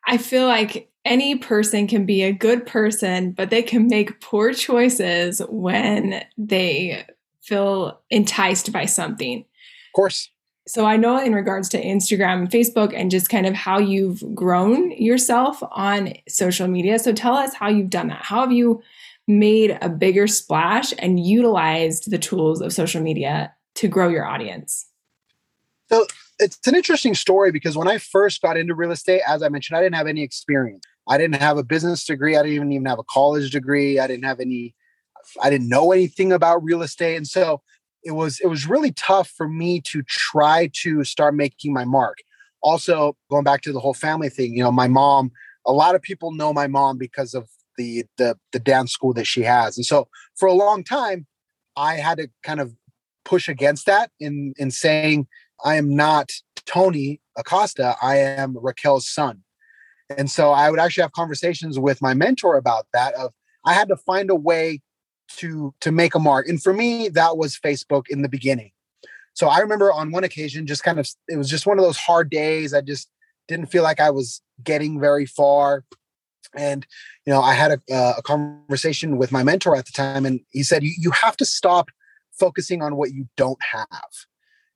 I 0.06 0.18
feel 0.18 0.47
like 0.47 0.90
any 1.04 1.37
person 1.37 1.87
can 1.87 2.06
be 2.06 2.23
a 2.23 2.33
good 2.33 2.66
person, 2.66 3.33
but 3.33 3.50
they 3.50 3.62
can 3.62 3.87
make 3.88 4.21
poor 4.21 4.52
choices 4.52 5.42
when 5.49 6.25
they 6.38 7.04
feel 7.42 8.00
enticed 8.11 8.73
by 8.73 8.87
something. 8.87 9.40
Of 9.40 9.92
course. 9.94 10.30
So 10.66 10.87
I 10.87 10.97
know 10.97 11.23
in 11.23 11.35
regards 11.35 11.68
to 11.71 11.83
Instagram 11.83 12.38
and 12.40 12.50
Facebook 12.50 12.94
and 12.94 13.11
just 13.11 13.28
kind 13.28 13.44
of 13.44 13.52
how 13.52 13.78
you've 13.78 14.23
grown 14.35 14.92
yourself 14.92 15.62
on 15.71 16.14
social 16.26 16.68
media. 16.68 16.99
So 16.99 17.12
tell 17.12 17.35
us 17.35 17.52
how 17.52 17.68
you've 17.68 17.90
done 17.90 18.09
that. 18.09 18.23
How 18.23 18.40
have 18.40 18.52
you 18.52 18.83
made 19.26 19.78
a 19.80 19.88
bigger 19.88 20.26
splash 20.26 20.92
and 20.98 21.24
utilized 21.24 22.10
the 22.10 22.18
tools 22.18 22.60
of 22.60 22.72
social 22.72 23.02
media 23.02 23.52
to 23.76 23.88
grow 23.88 24.08
your 24.08 24.24
audience? 24.24 24.86
So 25.90 26.06
it's 26.38 26.58
an 26.66 26.74
interesting 26.74 27.14
story 27.14 27.52
because 27.52 27.76
when 27.76 27.88
I 27.88 27.98
first 27.98 28.42
got 28.42 28.56
into 28.56 28.74
real 28.74 28.90
estate, 28.90 29.22
as 29.26 29.42
I 29.42 29.48
mentioned, 29.48 29.76
I 29.76 29.82
didn't 29.82 29.96
have 29.96 30.06
any 30.06 30.22
experience. 30.22 30.84
I 31.08 31.18
didn't 31.18 31.36
have 31.36 31.58
a 31.58 31.64
business 31.64 32.04
degree. 32.04 32.36
I 32.36 32.42
didn't 32.42 32.56
even, 32.56 32.72
even 32.72 32.86
have 32.86 32.98
a 32.98 33.04
college 33.04 33.50
degree. 33.50 33.98
I 33.98 34.06
didn't 34.06 34.24
have 34.24 34.40
any, 34.40 34.74
I 35.42 35.50
didn't 35.50 35.68
know 35.68 35.92
anything 35.92 36.32
about 36.32 36.64
real 36.64 36.82
estate. 36.82 37.16
And 37.16 37.26
so 37.26 37.62
it 38.04 38.12
was 38.12 38.40
it 38.40 38.48
was 38.48 38.66
really 38.66 38.92
tough 38.92 39.28
for 39.28 39.48
me 39.48 39.80
to 39.80 40.02
try 40.02 40.70
to 40.82 41.04
start 41.04 41.34
making 41.34 41.72
my 41.72 41.84
mark. 41.84 42.18
Also, 42.62 43.16
going 43.30 43.44
back 43.44 43.60
to 43.62 43.72
the 43.72 43.80
whole 43.80 43.94
family 43.94 44.28
thing, 44.28 44.54
you 44.54 44.62
know, 44.62 44.72
my 44.72 44.88
mom, 44.88 45.30
a 45.66 45.72
lot 45.72 45.94
of 45.94 46.02
people 46.02 46.32
know 46.32 46.52
my 46.52 46.66
mom 46.66 46.96
because 46.96 47.34
of 47.34 47.48
the 47.76 48.04
the 48.18 48.36
the 48.52 48.58
dance 48.58 48.92
school 48.92 49.12
that 49.14 49.26
she 49.26 49.42
has. 49.42 49.76
And 49.76 49.86
so 49.86 50.08
for 50.36 50.46
a 50.46 50.52
long 50.52 50.84
time, 50.84 51.26
I 51.76 51.94
had 51.94 52.18
to 52.18 52.28
kind 52.42 52.60
of 52.60 52.74
push 53.24 53.48
against 53.48 53.86
that 53.86 54.10
in 54.20 54.54
in 54.56 54.70
saying 54.70 55.26
I 55.64 55.76
am 55.76 55.94
not 55.94 56.30
Tony 56.66 57.20
Acosta, 57.36 57.96
I 58.02 58.16
am 58.16 58.56
Raquel's 58.56 59.08
son. 59.08 59.42
And 60.16 60.30
so 60.30 60.52
I 60.52 60.70
would 60.70 60.78
actually 60.78 61.02
have 61.02 61.12
conversations 61.12 61.78
with 61.78 62.02
my 62.02 62.14
mentor 62.14 62.56
about 62.56 62.86
that 62.92 63.14
of 63.14 63.32
I 63.64 63.72
had 63.72 63.88
to 63.88 63.96
find 63.96 64.28
a 64.30 64.34
way 64.34 64.80
to 65.28 65.74
to 65.80 65.90
make 65.90 66.14
a 66.14 66.18
mark 66.18 66.48
and 66.48 66.62
for 66.62 66.72
me 66.72 67.08
that 67.08 67.36
was 67.36 67.58
facebook 67.58 68.04
in 68.08 68.22
the 68.22 68.28
beginning 68.28 68.70
so 69.32 69.48
i 69.48 69.58
remember 69.58 69.92
on 69.92 70.10
one 70.10 70.24
occasion 70.24 70.66
just 70.66 70.82
kind 70.82 70.98
of 70.98 71.08
it 71.28 71.36
was 71.36 71.48
just 71.48 71.66
one 71.66 71.78
of 71.78 71.84
those 71.84 71.96
hard 71.96 72.30
days 72.30 72.74
i 72.74 72.80
just 72.80 73.08
didn't 73.48 73.66
feel 73.66 73.82
like 73.82 74.00
i 74.00 74.10
was 74.10 74.42
getting 74.62 75.00
very 75.00 75.26
far 75.26 75.84
and 76.56 76.86
you 77.26 77.32
know 77.32 77.40
i 77.40 77.54
had 77.54 77.72
a, 77.72 77.94
uh, 77.94 78.14
a 78.18 78.22
conversation 78.22 79.16
with 79.16 79.32
my 79.32 79.42
mentor 79.42 79.76
at 79.76 79.86
the 79.86 79.92
time 79.92 80.24
and 80.26 80.40
he 80.50 80.62
said 80.62 80.82
you, 80.82 81.10
have 81.10 81.36
to 81.36 81.44
stop 81.44 81.88
focusing 82.32 82.82
on 82.82 82.96
what 82.96 83.12
you 83.12 83.28
don't 83.36 83.62
have 83.62 84.10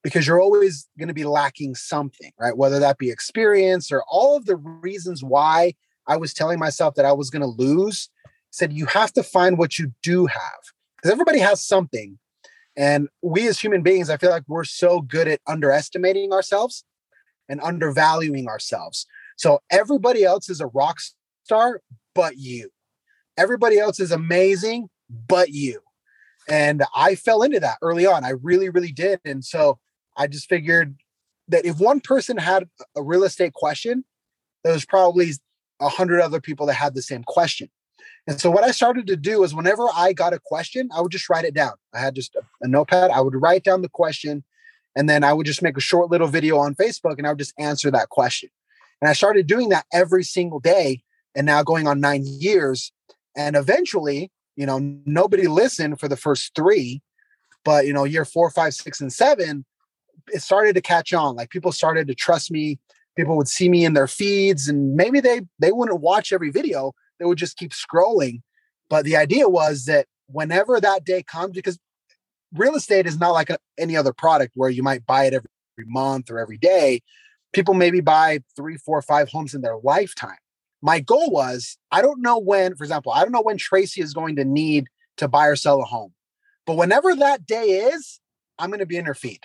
because 0.03 0.27
you're 0.27 0.41
always 0.41 0.89
going 0.99 1.09
to 1.09 1.15
be 1.15 1.25
lacking 1.25 1.75
something 1.75 2.31
right 2.39 2.57
whether 2.57 2.79
that 2.79 2.99
be 2.99 3.11
experience 3.11 3.91
or 3.91 4.03
all 4.09 4.37
of 4.37 4.47
the 4.47 4.57
reasons 4.57 5.23
why 5.23 5.75
i 6.07 6.17
was 6.17 6.33
telling 6.33 6.59
myself 6.59 6.95
that 6.95 7.05
i 7.05 7.13
was 7.13 7.31
going 7.31 7.43
to 7.43 7.63
lose 7.63 8.09
said 8.51 8.73
you 8.73 8.87
have 8.87 9.13
to 9.13 9.23
find 9.23 9.59
what 9.59 9.79
you 9.79 9.93
do 10.03 10.27
have 10.27 10.61
because 10.99 11.13
everybody 11.13 11.39
has 11.39 11.65
something. 11.65 12.19
And 12.77 13.09
we 13.23 13.49
as 13.49 13.59
human 13.59 13.83
beings, 13.83 14.11
I 14.11 14.17
feel 14.17 14.31
like 14.31 14.45
we're 14.47 14.65
so 14.65 15.01
good 15.01 15.27
at 15.29 15.41
underestimating 15.47 16.33
ourselves 16.33 16.85
and 17.49 17.61
undervaluing 17.61 18.47
ourselves. 18.47 19.07
So 19.37 19.61
everybody 19.71 20.25
else 20.25 20.49
is 20.49 20.61
a 20.61 20.67
rock 20.67 20.99
star, 21.49 21.81
but 22.15 22.37
you. 22.37 22.69
Everybody 23.39 23.79
else 23.79 24.01
is 24.01 24.13
amazing, 24.13 24.91
but 25.29 25.49
you. 25.49 25.81
And 26.47 26.85
I 26.95 27.15
fell 27.15 27.43
into 27.43 27.59
that 27.61 27.79
early 27.81 28.05
on. 28.05 28.23
I 28.23 28.33
really, 28.43 28.69
really 28.69 28.93
did. 28.93 29.19
And 29.25 29.43
so 29.43 29.79
I 30.15 30.27
just 30.27 30.47
figured 30.47 30.97
that 31.49 31.65
if 31.65 31.79
one 31.79 32.01
person 32.01 32.37
had 32.37 32.69
a 32.95 33.03
real 33.03 33.25
estate 33.25 33.55
question, 33.55 34.05
there 34.63 34.75
was 34.75 34.85
probably 34.85 35.31
a 35.81 35.89
hundred 35.89 36.21
other 36.21 36.41
people 36.41 36.67
that 36.67 36.75
had 36.75 36.95
the 36.95 37.01
same 37.01 37.25
question. 37.25 37.71
And 38.27 38.39
so 38.39 38.51
what 38.51 38.65
I 38.65 38.73
started 38.73 39.07
to 39.07 39.17
do 39.17 39.43
is 39.43 39.55
whenever 39.55 39.87
I 39.95 40.13
got 40.13 40.35
a 40.35 40.41
question, 40.45 40.91
I 40.95 41.01
would 41.01 41.13
just 41.13 41.31
write 41.31 41.47
it 41.47 41.55
down. 41.55 41.73
I 41.95 42.01
had 42.01 42.15
just 42.15 42.35
a, 42.35 42.43
a, 42.61 42.69
notepad. 42.69 43.11
I 43.11 43.23
would 43.23 43.41
write 43.41 43.65
down 43.65 43.81
the 43.81 43.89
question 43.89 44.45
and 44.95 45.09
then 45.09 45.25
I 45.25 45.33
would 45.33 45.47
just 45.47 45.63
make 45.63 45.79
a 45.79 45.81
short 45.81 46.11
little 46.11 46.29
video 46.29 46.59
on 46.59 46.75
Facebook 46.75 47.17
and 47.17 47.27
I 47.27 47.31
would 47.31 47.39
just 47.39 47.55
answer 47.59 47.91
that 47.91 48.11
question. 48.11 48.51
And 49.01 49.09
I 49.09 49.15
started 49.15 49.47
doing 49.47 49.71
that 49.71 49.87
every 49.95 50.25
single 50.25 50.61
day 50.61 51.05
and 51.39 51.47
now 51.47 51.63
going 51.63 51.87
on 51.87 52.01
9 52.01 52.25
years 52.27 52.93
and 53.37 53.57
eventually, 53.57 54.31
you 54.57 54.67
know, 54.67 54.79
nobody 55.07 55.47
listened 55.47 56.01
for 56.01 56.09
the 56.09 56.17
first 56.17 56.55
3, 56.55 57.01
but 57.65 57.87
you 57.87 57.93
know, 57.93 58.05
year 58.05 58.25
four, 58.25 58.51
five, 58.51 58.75
six, 58.75 59.01
and 59.01 59.13
7 59.13 59.65
it 60.33 60.43
started 60.43 60.75
to 60.75 60.81
catch 60.81 61.13
on. 61.13 61.37
Like 61.37 61.51
people 61.51 61.73
started 61.73 62.07
to 62.09 62.15
trust 62.15 62.51
me. 62.51 62.79
People 63.17 63.37
would 63.37 63.49
see 63.49 63.69
me 63.69 63.85
in 63.85 63.95
their 63.95 64.07
feeds 64.07 64.69
and 64.69 64.95
maybe 64.95 65.21
they 65.21 65.43
they 65.59 65.73
wouldn't 65.73 66.01
watch 66.01 66.33
every 66.33 66.51
video, 66.51 66.93
they 67.19 67.25
would 67.25 67.39
just 67.39 67.57
keep 67.57 67.73
scrolling. 67.73 68.43
But 68.91 69.05
the 69.05 69.17
idea 69.17 69.49
was 69.49 69.85
that 69.85 70.07
whenever 70.27 70.81
that 70.81 71.05
day 71.05 71.23
comes, 71.23 71.53
because 71.53 71.79
real 72.55 72.75
estate 72.75 73.07
is 73.07 73.19
not 73.19 73.31
like 73.31 73.51
a, 73.51 73.59
any 73.79 73.97
other 73.97 74.13
product 74.13 74.53
where 74.55 74.71
you 74.71 74.83
might 74.83 75.05
buy 75.05 75.25
it 75.25 75.35
every, 75.35 75.49
every 75.75 75.91
month 75.91 76.31
or 76.31 76.39
every 76.39 76.59
day. 76.59 77.01
People 77.53 77.75
maybe 77.75 78.01
buy 78.01 78.41
three, 78.57 78.77
four, 78.77 79.01
five 79.03 79.29
homes 79.31 79.55
in 79.55 79.63
their 79.63 79.77
lifetime. 79.83 80.37
My 80.83 81.01
goal 81.01 81.31
was 81.31 81.77
I 81.91 82.03
don't 82.03 82.23
know 82.23 82.39
when, 82.39 82.77
for 82.77 82.85
example, 82.85 83.13
I 83.13 83.23
don't 83.23 83.33
know 83.33 83.43
when 83.43 83.59
Tracy 83.59 84.01
is 84.01 84.15
going 84.15 84.37
to 84.37 84.45
need 84.45 84.87
to 85.17 85.29
buy 85.29 85.47
or 85.47 85.57
sell 85.57 85.81
a 85.81 85.85
home. 85.85 86.13
But 86.67 86.77
whenever 86.77 87.15
that 87.17 87.47
day 87.47 87.91
is, 87.93 88.21
I'm 88.59 88.71
going 88.71 88.81
to 88.81 88.87
be 88.87 88.97
in 88.97 89.07
her 89.07 89.15
feed. 89.15 89.41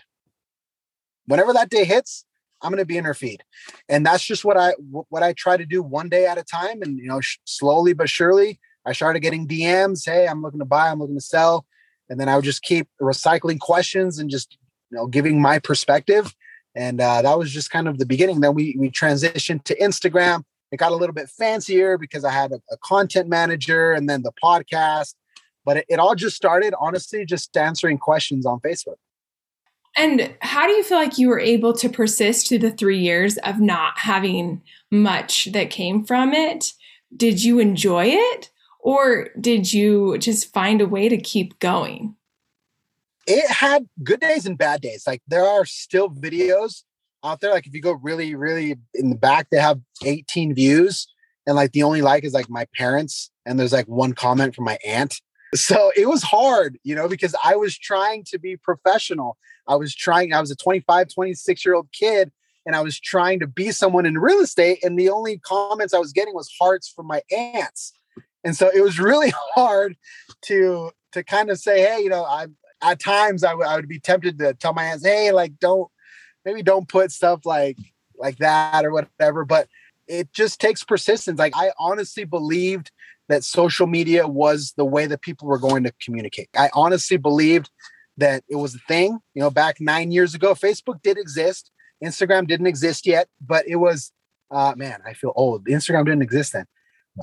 Whenever 1.25 1.53
that 1.53 1.69
day 1.69 1.85
hits, 1.85 2.25
I'm 2.61 2.71
going 2.71 2.79
to 2.79 2.85
be 2.85 2.97
in 2.97 3.05
her 3.05 3.13
feed. 3.13 3.43
And 3.89 4.05
that's 4.05 4.25
just 4.25 4.45
what 4.45 4.57
I 4.57 4.73
what 4.79 5.23
I 5.23 5.33
try 5.33 5.57
to 5.57 5.65
do 5.65 5.83
one 5.83 6.09
day 6.09 6.25
at 6.25 6.37
a 6.37 6.43
time. 6.43 6.81
And 6.81 6.97
you 6.97 7.07
know, 7.07 7.21
sh- 7.21 7.37
slowly 7.45 7.93
but 7.93 8.09
surely, 8.09 8.59
I 8.85 8.93
started 8.93 9.19
getting 9.19 9.47
DMs. 9.47 10.05
Hey, 10.05 10.27
I'm 10.27 10.41
looking 10.41 10.59
to 10.59 10.65
buy. 10.65 10.89
I'm 10.89 10.99
looking 10.99 11.17
to 11.17 11.21
sell. 11.21 11.65
And 12.09 12.19
then 12.19 12.29
I 12.29 12.35
would 12.35 12.45
just 12.45 12.61
keep 12.61 12.87
recycling 13.01 13.59
questions 13.59 14.19
and 14.19 14.29
just 14.29 14.57
you 14.91 14.97
know 14.97 15.07
giving 15.07 15.41
my 15.41 15.59
perspective. 15.59 16.33
And 16.75 16.99
uh, 16.99 17.21
that 17.21 17.37
was 17.37 17.51
just 17.51 17.69
kind 17.69 17.87
of 17.87 17.99
the 17.99 18.05
beginning. 18.05 18.39
Then 18.39 18.53
we 18.53 18.75
we 18.79 18.89
transitioned 18.89 19.63
to 19.65 19.77
Instagram. 19.77 20.43
It 20.73 20.77
got 20.77 20.91
a 20.91 20.95
little 20.95 21.13
bit 21.13 21.29
fancier 21.29 21.99
because 21.99 22.25
I 22.25 22.31
had 22.31 22.51
a, 22.51 22.59
a 22.71 22.77
content 22.83 23.29
manager 23.29 23.93
and 23.93 24.09
then 24.09 24.23
the 24.23 24.31
podcast. 24.43 25.13
But 25.63 25.77
it, 25.77 25.85
it 25.87 25.99
all 25.99 26.15
just 26.15 26.35
started 26.35 26.73
honestly 26.79 27.27
just 27.27 27.55
answering 27.55 27.99
questions 27.99 28.43
on 28.43 28.59
Facebook. 28.59 28.95
And 29.95 30.33
how 30.41 30.65
do 30.65 30.73
you 30.73 30.83
feel 30.83 30.97
like 30.97 31.19
you 31.19 31.29
were 31.29 31.39
able 31.39 31.73
to 31.73 31.89
persist 31.89 32.49
through 32.49 32.57
the 32.57 32.71
three 32.71 32.97
years 32.97 33.37
of 33.37 33.59
not 33.59 33.99
having 33.99 34.63
much 34.89 35.45
that 35.51 35.69
came 35.69 36.03
from 36.03 36.33
it? 36.33 36.73
Did 37.15 37.43
you 37.43 37.59
enjoy 37.59 38.07
it? 38.07 38.49
Or 38.79 39.29
did 39.39 39.71
you 39.71 40.17
just 40.17 40.51
find 40.51 40.81
a 40.81 40.87
way 40.87 41.07
to 41.07 41.17
keep 41.17 41.59
going? 41.59 42.15
It 43.27 43.47
had 43.47 43.87
good 44.03 44.21
days 44.21 44.47
and 44.47 44.57
bad 44.57 44.81
days. 44.81 45.05
Like 45.05 45.21
there 45.27 45.45
are 45.45 45.65
still 45.65 46.09
videos 46.09 46.81
out 47.23 47.41
there. 47.41 47.51
Like 47.51 47.67
if 47.67 47.73
you 47.73 47.81
go 47.81 47.93
really, 47.93 48.35
really 48.35 48.75
in 48.93 49.09
the 49.09 49.15
back, 49.15 49.47
they 49.49 49.57
have 49.59 49.79
18 50.03 50.53
views. 50.55 51.07
And 51.45 51.55
like 51.55 51.71
the 51.71 51.83
only 51.83 52.01
like 52.01 52.23
is 52.23 52.33
like 52.33 52.49
my 52.49 52.65
parents. 52.75 53.31
And 53.45 53.59
there's 53.59 53.73
like 53.73 53.87
one 53.87 54.13
comment 54.13 54.55
from 54.55 54.65
my 54.65 54.77
aunt. 54.85 55.21
So 55.55 55.91
it 55.95 56.09
was 56.09 56.23
hard, 56.23 56.79
you 56.83 56.95
know, 56.95 57.07
because 57.07 57.35
I 57.43 57.55
was 57.55 57.77
trying 57.77 58.23
to 58.31 58.39
be 58.39 58.57
professional. 58.57 59.37
I 59.67 59.75
was 59.75 59.93
trying, 59.93 60.33
I 60.33 60.41
was 60.41 60.49
a 60.49 60.55
25, 60.55 61.09
26 61.13 61.63
year 61.63 61.75
old 61.75 61.89
kid, 61.91 62.31
and 62.65 62.75
I 62.75 62.81
was 62.81 62.99
trying 62.99 63.39
to 63.41 63.45
be 63.45 63.69
someone 63.69 64.07
in 64.07 64.17
real 64.17 64.39
estate. 64.39 64.83
And 64.83 64.97
the 64.97 65.11
only 65.11 65.37
comments 65.37 65.93
I 65.93 65.99
was 65.99 66.11
getting 66.11 66.33
was 66.33 66.51
hearts 66.59 66.89
from 66.89 67.05
my 67.05 67.21
aunts. 67.31 67.93
And 68.43 68.55
so 68.55 68.71
it 68.73 68.81
was 68.81 68.99
really 68.99 69.31
hard 69.53 69.95
to 70.45 70.89
to 71.11 71.23
kind 71.23 71.51
of 71.51 71.59
say, 71.59 71.81
hey, 71.81 72.01
you 72.01 72.09
know, 72.09 72.23
I 72.23 72.47
at 72.81 72.99
times 72.99 73.43
I, 73.43 73.51
w- 73.51 73.69
I 73.69 73.75
would 73.75 73.87
be 73.87 73.99
tempted 73.99 74.39
to 74.39 74.55
tell 74.55 74.73
my 74.73 74.85
aunts, 74.85 75.05
hey, 75.05 75.31
like 75.31 75.59
don't 75.59 75.87
maybe 76.45 76.63
don't 76.63 76.87
put 76.87 77.11
stuff 77.11 77.45
like 77.45 77.77
like 78.17 78.37
that 78.37 78.85
or 78.85 78.91
whatever. 78.91 79.45
But 79.45 79.67
it 80.07 80.33
just 80.33 80.59
takes 80.59 80.83
persistence. 80.83 81.39
Like 81.39 81.53
I 81.55 81.71
honestly 81.79 82.23
believed 82.25 82.91
that 83.29 83.43
social 83.43 83.87
media 83.87 84.27
was 84.27 84.73
the 84.75 84.85
way 84.85 85.05
that 85.07 85.21
people 85.21 85.47
were 85.47 85.57
going 85.57 85.83
to 85.83 85.93
communicate. 86.03 86.49
I 86.57 86.69
honestly 86.73 87.17
believed 87.17 87.69
that 88.17 88.43
it 88.49 88.57
was 88.57 88.75
a 88.75 88.79
thing. 88.87 89.19
You 89.33 89.41
know, 89.41 89.49
back 89.49 89.77
nine 89.79 90.11
years 90.11 90.35
ago, 90.35 90.53
Facebook 90.53 91.01
did 91.01 91.17
exist. 91.17 91.71
Instagram 92.03 92.47
didn't 92.47 92.67
exist 92.67 93.05
yet, 93.05 93.27
but 93.39 93.65
it 93.67 93.77
was, 93.77 94.11
uh, 94.51 94.73
man, 94.75 94.99
I 95.05 95.13
feel 95.13 95.31
old. 95.35 95.65
Instagram 95.65 96.05
didn't 96.05 96.21
exist 96.21 96.53
then. 96.53 96.65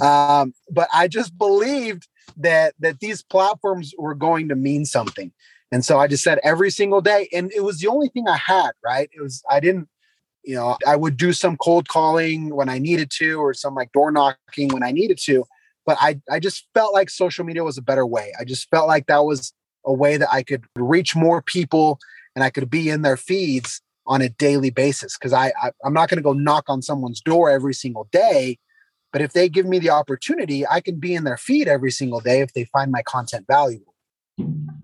Um, 0.00 0.54
but 0.70 0.88
I 0.92 1.08
just 1.08 1.36
believed 1.36 2.08
that 2.36 2.74
that 2.78 3.00
these 3.00 3.22
platforms 3.22 3.92
were 3.98 4.14
going 4.14 4.48
to 4.48 4.54
mean 4.54 4.84
something. 4.84 5.32
And 5.72 5.84
so 5.84 5.98
I 5.98 6.06
just 6.06 6.24
said 6.24 6.40
every 6.42 6.70
single 6.70 7.00
day, 7.00 7.28
and 7.32 7.52
it 7.52 7.62
was 7.62 7.78
the 7.78 7.88
only 7.88 8.08
thing 8.08 8.26
I 8.26 8.36
had, 8.36 8.72
right? 8.84 9.08
It 9.12 9.20
was, 9.20 9.42
I 9.48 9.60
didn't, 9.60 9.88
you 10.42 10.54
know, 10.54 10.76
I 10.86 10.96
would 10.96 11.16
do 11.16 11.32
some 11.32 11.56
cold 11.56 11.88
calling 11.88 12.54
when 12.54 12.68
I 12.68 12.78
needed 12.78 13.10
to, 13.18 13.34
or 13.34 13.54
some 13.54 13.74
like 13.74 13.92
door 13.92 14.10
knocking 14.10 14.68
when 14.68 14.82
I 14.82 14.90
needed 14.90 15.18
to 15.24 15.44
but 15.86 15.96
I, 16.00 16.20
I 16.30 16.38
just 16.38 16.68
felt 16.72 16.92
like 16.94 17.10
social 17.10 17.44
media 17.44 17.64
was 17.64 17.78
a 17.78 17.82
better 17.82 18.06
way. 18.06 18.32
I 18.38 18.44
just 18.44 18.70
felt 18.70 18.86
like 18.86 19.06
that 19.06 19.24
was 19.24 19.52
a 19.84 19.92
way 19.92 20.16
that 20.16 20.30
I 20.30 20.42
could 20.42 20.64
reach 20.76 21.16
more 21.16 21.42
people 21.42 21.98
and 22.34 22.44
I 22.44 22.50
could 22.50 22.70
be 22.70 22.88
in 22.88 23.02
their 23.02 23.16
feeds 23.16 23.80
on 24.06 24.22
a 24.22 24.28
daily 24.28 24.70
basis 24.70 25.16
because 25.18 25.32
I, 25.32 25.52
I 25.62 25.72
i'm 25.84 25.92
not 25.92 26.08
going 26.08 26.16
to 26.16 26.22
go 26.22 26.32
knock 26.32 26.64
on 26.68 26.80
someone's 26.80 27.20
door 27.20 27.50
every 27.50 27.74
single 27.74 28.08
day 28.10 28.58
but 29.12 29.20
if 29.20 29.34
they 29.34 29.48
give 29.48 29.66
me 29.66 29.78
the 29.78 29.90
opportunity 29.90 30.66
i 30.66 30.80
can 30.80 30.98
be 30.98 31.14
in 31.14 31.24
their 31.24 31.36
feed 31.36 31.68
every 31.68 31.90
single 31.90 32.18
day 32.18 32.40
if 32.40 32.52
they 32.54 32.64
find 32.64 32.90
my 32.90 33.02
content 33.02 33.46
valuable 33.46 33.94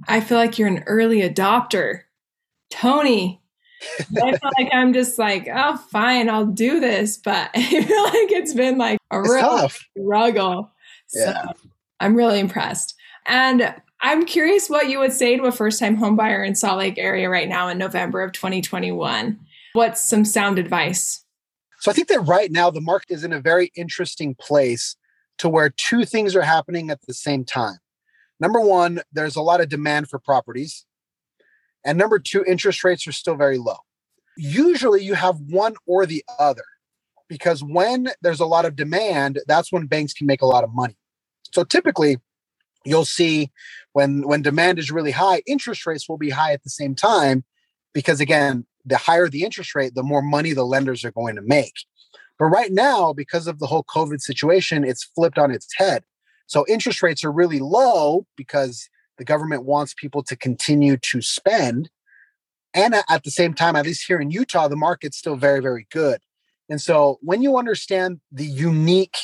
i 0.08 0.20
feel 0.20 0.38
like 0.38 0.58
you're 0.58 0.68
an 0.68 0.84
early 0.86 1.20
adopter 1.20 2.02
tony 2.70 3.40
I 4.16 4.32
feel 4.32 4.50
like 4.58 4.68
I'm 4.72 4.92
just 4.92 5.18
like, 5.18 5.48
oh, 5.52 5.76
fine, 5.76 6.28
I'll 6.28 6.46
do 6.46 6.80
this. 6.80 7.16
But 7.16 7.50
I 7.54 7.62
feel 7.62 8.04
like 8.04 8.32
it's 8.32 8.54
been 8.54 8.78
like 8.78 8.98
a 9.10 9.20
it's 9.20 9.30
real 9.30 9.42
tough. 9.42 9.86
struggle. 9.98 10.70
Yeah. 11.14 11.42
So 11.42 11.52
I'm 12.00 12.16
really 12.16 12.40
impressed. 12.40 12.94
And 13.26 13.74
I'm 14.00 14.24
curious 14.24 14.68
what 14.68 14.88
you 14.88 14.98
would 14.98 15.12
say 15.12 15.36
to 15.36 15.44
a 15.44 15.52
first 15.52 15.80
time 15.80 15.96
homebuyer 15.96 16.46
in 16.46 16.54
Salt 16.54 16.78
Lake 16.78 16.98
area 16.98 17.28
right 17.28 17.48
now 17.48 17.68
in 17.68 17.78
November 17.78 18.22
of 18.22 18.32
2021. 18.32 19.38
What's 19.72 20.08
some 20.08 20.24
sound 20.24 20.58
advice? 20.58 21.24
So 21.80 21.90
I 21.90 21.94
think 21.94 22.08
that 22.08 22.20
right 22.20 22.50
now 22.50 22.70
the 22.70 22.80
market 22.80 23.12
is 23.12 23.24
in 23.24 23.32
a 23.32 23.40
very 23.40 23.72
interesting 23.74 24.34
place 24.34 24.96
to 25.38 25.48
where 25.48 25.70
two 25.70 26.04
things 26.04 26.34
are 26.34 26.42
happening 26.42 26.90
at 26.90 27.02
the 27.02 27.14
same 27.14 27.44
time. 27.44 27.78
Number 28.40 28.60
one, 28.60 29.00
there's 29.12 29.36
a 29.36 29.42
lot 29.42 29.60
of 29.60 29.68
demand 29.68 30.08
for 30.08 30.18
properties. 30.18 30.84
And 31.84 31.96
number 31.96 32.18
two, 32.18 32.44
interest 32.44 32.84
rates 32.84 33.06
are 33.06 33.12
still 33.12 33.36
very 33.36 33.58
low. 33.58 33.78
Usually 34.36 35.02
you 35.02 35.14
have 35.14 35.36
one 35.48 35.76
or 35.86 36.04
the 36.04 36.24
other 36.38 36.64
because 37.28 37.62
when 37.62 38.10
there's 38.22 38.40
a 38.40 38.46
lot 38.46 38.64
of 38.64 38.76
demand, 38.76 39.40
that's 39.46 39.72
when 39.72 39.86
banks 39.86 40.12
can 40.12 40.26
make 40.26 40.42
a 40.42 40.46
lot 40.46 40.64
of 40.64 40.74
money. 40.74 40.96
So 41.52 41.64
typically, 41.64 42.18
you'll 42.84 43.04
see 43.04 43.50
when 43.92 44.26
when 44.26 44.42
demand 44.42 44.78
is 44.78 44.90
really 44.90 45.10
high, 45.10 45.42
interest 45.46 45.86
rates 45.86 46.08
will 46.08 46.18
be 46.18 46.30
high 46.30 46.52
at 46.52 46.62
the 46.62 46.70
same 46.70 46.94
time 46.94 47.44
because 47.94 48.20
again, 48.20 48.66
the 48.84 48.96
higher 48.96 49.28
the 49.28 49.42
interest 49.42 49.74
rate, 49.74 49.94
the 49.94 50.02
more 50.02 50.22
money 50.22 50.52
the 50.52 50.66
lenders 50.66 51.04
are 51.04 51.12
going 51.12 51.36
to 51.36 51.42
make. 51.42 51.72
But 52.38 52.46
right 52.46 52.70
now, 52.70 53.12
because 53.12 53.46
of 53.46 53.58
the 53.58 53.66
whole 53.66 53.84
COVID 53.84 54.20
situation, 54.20 54.84
it's 54.84 55.04
flipped 55.04 55.38
on 55.38 55.50
its 55.50 55.68
head. 55.76 56.04
So 56.46 56.64
interest 56.68 57.02
rates 57.02 57.24
are 57.24 57.32
really 57.32 57.58
low 57.58 58.26
because 58.36 58.88
the 59.18 59.24
government 59.24 59.64
wants 59.64 59.94
people 59.94 60.22
to 60.24 60.36
continue 60.36 60.96
to 60.96 61.22
spend. 61.22 61.90
And 62.74 62.94
at 63.08 63.24
the 63.24 63.30
same 63.30 63.54
time, 63.54 63.76
at 63.76 63.86
least 63.86 64.06
here 64.06 64.20
in 64.20 64.30
Utah, 64.30 64.68
the 64.68 64.76
market's 64.76 65.16
still 65.16 65.36
very, 65.36 65.60
very 65.60 65.86
good. 65.90 66.20
And 66.68 66.80
so 66.80 67.18
when 67.22 67.42
you 67.42 67.56
understand 67.56 68.20
the 68.30 68.44
unique 68.44 69.16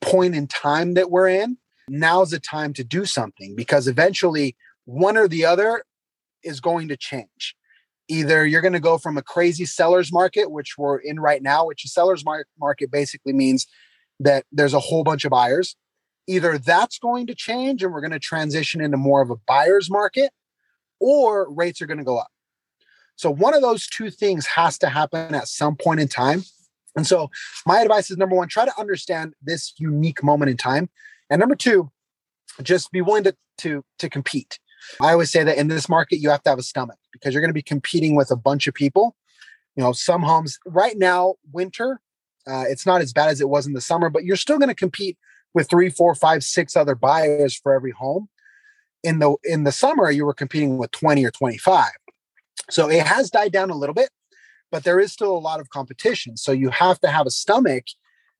point 0.00 0.34
in 0.34 0.46
time 0.46 0.94
that 0.94 1.10
we're 1.10 1.28
in, 1.28 1.58
now's 1.88 2.30
the 2.30 2.40
time 2.40 2.72
to 2.74 2.84
do 2.84 3.04
something 3.04 3.54
because 3.56 3.88
eventually 3.88 4.56
one 4.84 5.16
or 5.16 5.28
the 5.28 5.44
other 5.44 5.84
is 6.42 6.60
going 6.60 6.88
to 6.88 6.96
change. 6.96 7.56
Either 8.08 8.46
you're 8.46 8.60
going 8.60 8.74
to 8.74 8.80
go 8.80 8.98
from 8.98 9.16
a 9.16 9.22
crazy 9.22 9.64
seller's 9.64 10.12
market, 10.12 10.50
which 10.50 10.76
we're 10.76 10.98
in 10.98 11.18
right 11.18 11.42
now, 11.42 11.66
which 11.66 11.84
a 11.84 11.88
seller's 11.88 12.24
mar- 12.24 12.46
market 12.60 12.90
basically 12.90 13.32
means 13.32 13.66
that 14.20 14.44
there's 14.52 14.74
a 14.74 14.80
whole 14.80 15.02
bunch 15.02 15.24
of 15.24 15.30
buyers, 15.30 15.74
either 16.26 16.58
that's 16.58 16.98
going 16.98 17.26
to 17.26 17.34
change 17.34 17.82
and 17.82 17.92
we're 17.92 18.00
going 18.00 18.10
to 18.10 18.18
transition 18.18 18.80
into 18.80 18.96
more 18.96 19.22
of 19.22 19.30
a 19.30 19.36
buyer's 19.46 19.90
market 19.90 20.30
or 21.00 21.52
rates 21.52 21.82
are 21.82 21.86
going 21.86 21.98
to 21.98 22.04
go 22.04 22.18
up. 22.18 22.28
So 23.16 23.30
one 23.30 23.54
of 23.54 23.62
those 23.62 23.86
two 23.86 24.10
things 24.10 24.46
has 24.46 24.78
to 24.78 24.88
happen 24.88 25.34
at 25.34 25.48
some 25.48 25.76
point 25.76 26.00
in 26.00 26.08
time. 26.08 26.42
And 26.96 27.06
so 27.06 27.30
my 27.66 27.80
advice 27.80 28.10
is 28.10 28.16
number 28.16 28.36
one, 28.36 28.48
try 28.48 28.64
to 28.64 28.80
understand 28.80 29.34
this 29.42 29.74
unique 29.78 30.22
moment 30.22 30.50
in 30.50 30.56
time. 30.56 30.88
And 31.30 31.40
number 31.40 31.56
two, 31.56 31.90
just 32.62 32.92
be 32.92 33.00
willing 33.00 33.24
to 33.24 33.36
to 33.58 33.84
to 33.98 34.08
compete. 34.08 34.58
I 35.00 35.12
always 35.12 35.30
say 35.30 35.44
that 35.44 35.56
in 35.56 35.68
this 35.68 35.88
market, 35.88 36.18
you 36.18 36.30
have 36.30 36.42
to 36.44 36.50
have 36.50 36.58
a 36.58 36.62
stomach 36.62 36.98
because 37.12 37.32
you're 37.32 37.40
going 37.40 37.50
to 37.50 37.54
be 37.54 37.62
competing 37.62 38.14
with 38.14 38.30
a 38.30 38.36
bunch 38.36 38.66
of 38.66 38.74
people. 38.74 39.16
You 39.76 39.82
know, 39.82 39.92
some 39.92 40.22
homes 40.22 40.58
right 40.66 40.96
now, 40.96 41.34
winter, 41.52 42.00
uh, 42.46 42.64
it's 42.68 42.86
not 42.86 43.00
as 43.00 43.12
bad 43.12 43.30
as 43.30 43.40
it 43.40 43.48
was 43.48 43.66
in 43.66 43.72
the 43.72 43.80
summer, 43.80 44.08
but 44.10 44.24
you're 44.24 44.36
still 44.36 44.58
going 44.58 44.68
to 44.68 44.74
compete 44.74 45.18
with 45.54 45.70
three, 45.70 45.88
four, 45.88 46.14
five, 46.14 46.42
six 46.42 46.76
other 46.76 46.94
buyers 46.94 47.54
for 47.56 47.72
every 47.72 47.92
home. 47.92 48.28
In 49.02 49.20
the 49.20 49.36
in 49.44 49.64
the 49.64 49.72
summer, 49.72 50.10
you 50.10 50.26
were 50.26 50.34
competing 50.34 50.78
with 50.78 50.90
20 50.90 51.24
or 51.24 51.30
25. 51.30 51.90
So 52.70 52.90
it 52.90 53.06
has 53.06 53.30
died 53.30 53.52
down 53.52 53.70
a 53.70 53.76
little 53.76 53.94
bit, 53.94 54.10
but 54.72 54.84
there 54.84 54.98
is 54.98 55.12
still 55.12 55.36
a 55.36 55.38
lot 55.38 55.60
of 55.60 55.70
competition. 55.70 56.36
So 56.36 56.52
you 56.52 56.70
have 56.70 56.98
to 57.00 57.08
have 57.08 57.26
a 57.26 57.30
stomach. 57.30 57.84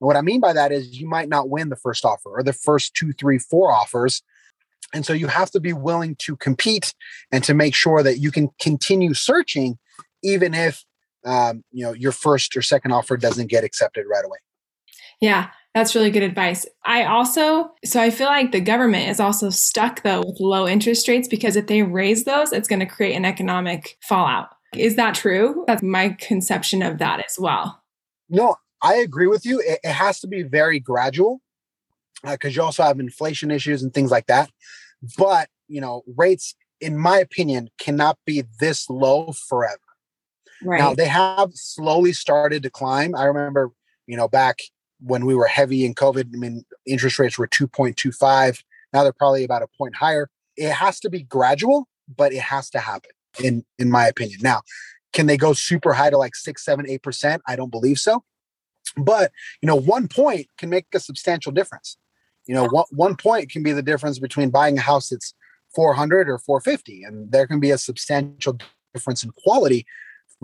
And 0.01 0.07
what 0.07 0.17
I 0.17 0.21
mean 0.21 0.41
by 0.41 0.53
that 0.53 0.71
is 0.71 0.99
you 0.99 1.07
might 1.07 1.29
not 1.29 1.49
win 1.49 1.69
the 1.69 1.75
first 1.75 2.03
offer 2.03 2.29
or 2.29 2.43
the 2.43 2.53
first 2.53 2.95
two, 2.95 3.13
three, 3.13 3.37
four 3.37 3.71
offers. 3.71 4.23
And 4.93 5.05
so 5.05 5.13
you 5.13 5.27
have 5.27 5.51
to 5.51 5.59
be 5.59 5.73
willing 5.73 6.15
to 6.19 6.35
compete 6.35 6.93
and 7.31 7.43
to 7.43 7.53
make 7.53 7.75
sure 7.75 8.01
that 8.01 8.17
you 8.17 8.31
can 8.31 8.49
continue 8.59 9.13
searching, 9.13 9.77
even 10.23 10.53
if 10.53 10.83
um, 11.25 11.63
you 11.71 11.83
know 11.83 11.93
your 11.93 12.11
first 12.11 12.55
or 12.55 12.61
second 12.61 12.91
offer 12.91 13.17
doesn't 13.17 13.47
get 13.47 13.63
accepted 13.63 14.05
right 14.09 14.25
away. 14.25 14.37
Yeah, 15.25 15.49
that's 15.73 15.95
really 15.95 16.11
good 16.11 16.21
advice. 16.21 16.67
I 16.83 17.05
also, 17.05 17.71
so 17.83 17.99
I 17.99 18.11
feel 18.11 18.27
like 18.27 18.51
the 18.51 18.61
government 18.61 19.09
is 19.09 19.19
also 19.19 19.49
stuck 19.49 20.03
though 20.03 20.19
with 20.19 20.39
low 20.39 20.67
interest 20.67 21.07
rates 21.07 21.27
because 21.27 21.55
if 21.55 21.65
they 21.65 21.81
raise 21.81 22.25
those, 22.25 22.53
it's 22.53 22.67
going 22.67 22.81
to 22.81 22.85
create 22.85 23.15
an 23.15 23.25
economic 23.25 23.97
fallout. 24.01 24.49
Is 24.75 24.97
that 24.97 25.15
true? 25.15 25.63
That's 25.65 25.81
my 25.81 26.09
conception 26.19 26.83
of 26.83 26.99
that 26.99 27.25
as 27.25 27.39
well. 27.39 27.81
No, 28.29 28.57
I 28.83 28.97
agree 28.97 29.25
with 29.25 29.47
you. 29.47 29.59
It, 29.61 29.79
it 29.83 29.93
has 29.93 30.19
to 30.19 30.27
be 30.27 30.43
very 30.43 30.79
gradual 30.79 31.41
because 32.21 32.55
uh, 32.55 32.55
you 32.55 32.61
also 32.61 32.83
have 32.83 32.99
inflation 32.99 33.49
issues 33.49 33.81
and 33.81 33.91
things 33.91 34.11
like 34.11 34.27
that. 34.27 34.51
But, 35.17 35.49
you 35.67 35.81
know, 35.81 36.03
rates, 36.15 36.53
in 36.79 36.99
my 36.99 37.17
opinion, 37.17 37.71
cannot 37.79 38.19
be 38.27 38.43
this 38.59 38.91
low 38.91 39.31
forever. 39.31 39.79
Right. 40.63 40.79
Now, 40.79 40.93
they 40.93 41.07
have 41.07 41.49
slowly 41.53 42.13
started 42.13 42.61
to 42.61 42.69
climb. 42.69 43.15
I 43.15 43.23
remember, 43.23 43.71
you 44.05 44.17
know, 44.17 44.27
back 44.27 44.59
when 44.99 45.25
we 45.25 45.35
were 45.35 45.47
heavy 45.47 45.85
in 45.85 45.93
COVID, 45.93 46.33
I 46.33 46.37
mean, 46.37 46.65
interest 46.85 47.19
rates 47.19 47.37
were 47.37 47.47
2.25. 47.47 48.63
Now 48.93 49.03
they're 49.03 49.13
probably 49.13 49.43
about 49.43 49.61
a 49.61 49.67
point 49.77 49.95
higher. 49.95 50.29
It 50.57 50.71
has 50.71 50.99
to 51.01 51.09
be 51.09 51.23
gradual, 51.23 51.87
but 52.15 52.33
it 52.33 52.41
has 52.41 52.69
to 52.71 52.79
happen, 52.79 53.11
in 53.43 53.65
in 53.77 53.91
my 53.91 54.07
opinion. 54.07 54.39
Now, 54.41 54.61
can 55.11 55.27
they 55.27 55.37
go 55.37 55.53
super 55.53 55.93
high 55.93 56.09
to 56.09 56.17
like 56.17 56.35
six, 56.35 56.63
seven, 56.63 56.85
eight 56.87 57.03
percent? 57.03 57.41
I 57.45 57.55
don't 57.55 57.71
believe 57.71 57.99
so. 57.99 58.23
But 58.95 59.31
you 59.61 59.67
know, 59.67 59.75
one 59.75 60.07
point 60.07 60.47
can 60.57 60.69
make 60.69 60.85
a 60.93 60.99
substantial 60.99 61.51
difference. 61.51 61.97
You 62.47 62.55
know, 62.55 62.67
one, 62.67 62.85
one 62.91 63.15
point 63.17 63.49
can 63.49 63.63
be 63.63 63.71
the 63.71 63.81
difference 63.81 64.19
between 64.19 64.49
buying 64.49 64.77
a 64.77 64.81
house 64.81 65.09
that's 65.09 65.33
400 65.73 66.29
or 66.29 66.37
450, 66.37 67.03
and 67.03 67.31
there 67.31 67.47
can 67.47 67.59
be 67.59 67.71
a 67.71 67.77
substantial 67.77 68.57
difference 68.93 69.23
in 69.23 69.31
quality 69.31 69.85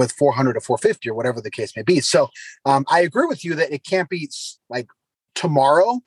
with 0.02 0.12
400 0.12 0.58
or 0.58 0.62
450 0.62 1.10
or 1.10 1.14
whatever 1.14 1.40
the 1.40 1.52
case 1.52 1.76
may 1.76 1.84
be. 1.84 2.00
So 2.00 2.30
um, 2.66 2.86
I 2.90 3.02
agree 3.02 3.28
with 3.28 3.46
you 3.46 3.56
that 3.56 3.72
it 3.72 3.86
can't 3.86 4.10
be 4.10 4.30
like 4.70 4.88
tomorrow 5.36 6.02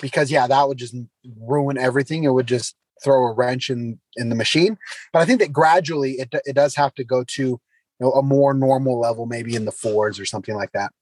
because 0.00 0.30
yeah, 0.30 0.46
that 0.46 0.68
would 0.68 0.78
just 0.78 0.94
ruin 1.40 1.78
everything. 1.78 2.24
It 2.24 2.32
would 2.32 2.46
just 2.46 2.76
throw 3.02 3.26
a 3.26 3.32
wrench 3.32 3.70
in 3.70 3.98
in 4.16 4.28
the 4.28 4.34
machine. 4.34 4.76
But 5.12 5.20
I 5.20 5.24
think 5.24 5.40
that 5.40 5.52
gradually 5.52 6.12
it 6.12 6.34
it 6.44 6.54
does 6.54 6.76
have 6.76 6.94
to 6.94 7.04
go 7.04 7.24
to 7.24 7.42
you 7.42 7.60
know 7.98 8.12
a 8.12 8.22
more 8.22 8.54
normal 8.54 9.00
level, 9.00 9.26
maybe 9.26 9.54
in 9.54 9.64
the 9.64 9.72
fours 9.72 10.20
or 10.20 10.26
something 10.26 10.54
like 10.54 10.72
that. 10.72 10.92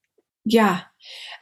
Yeah. 0.44 0.82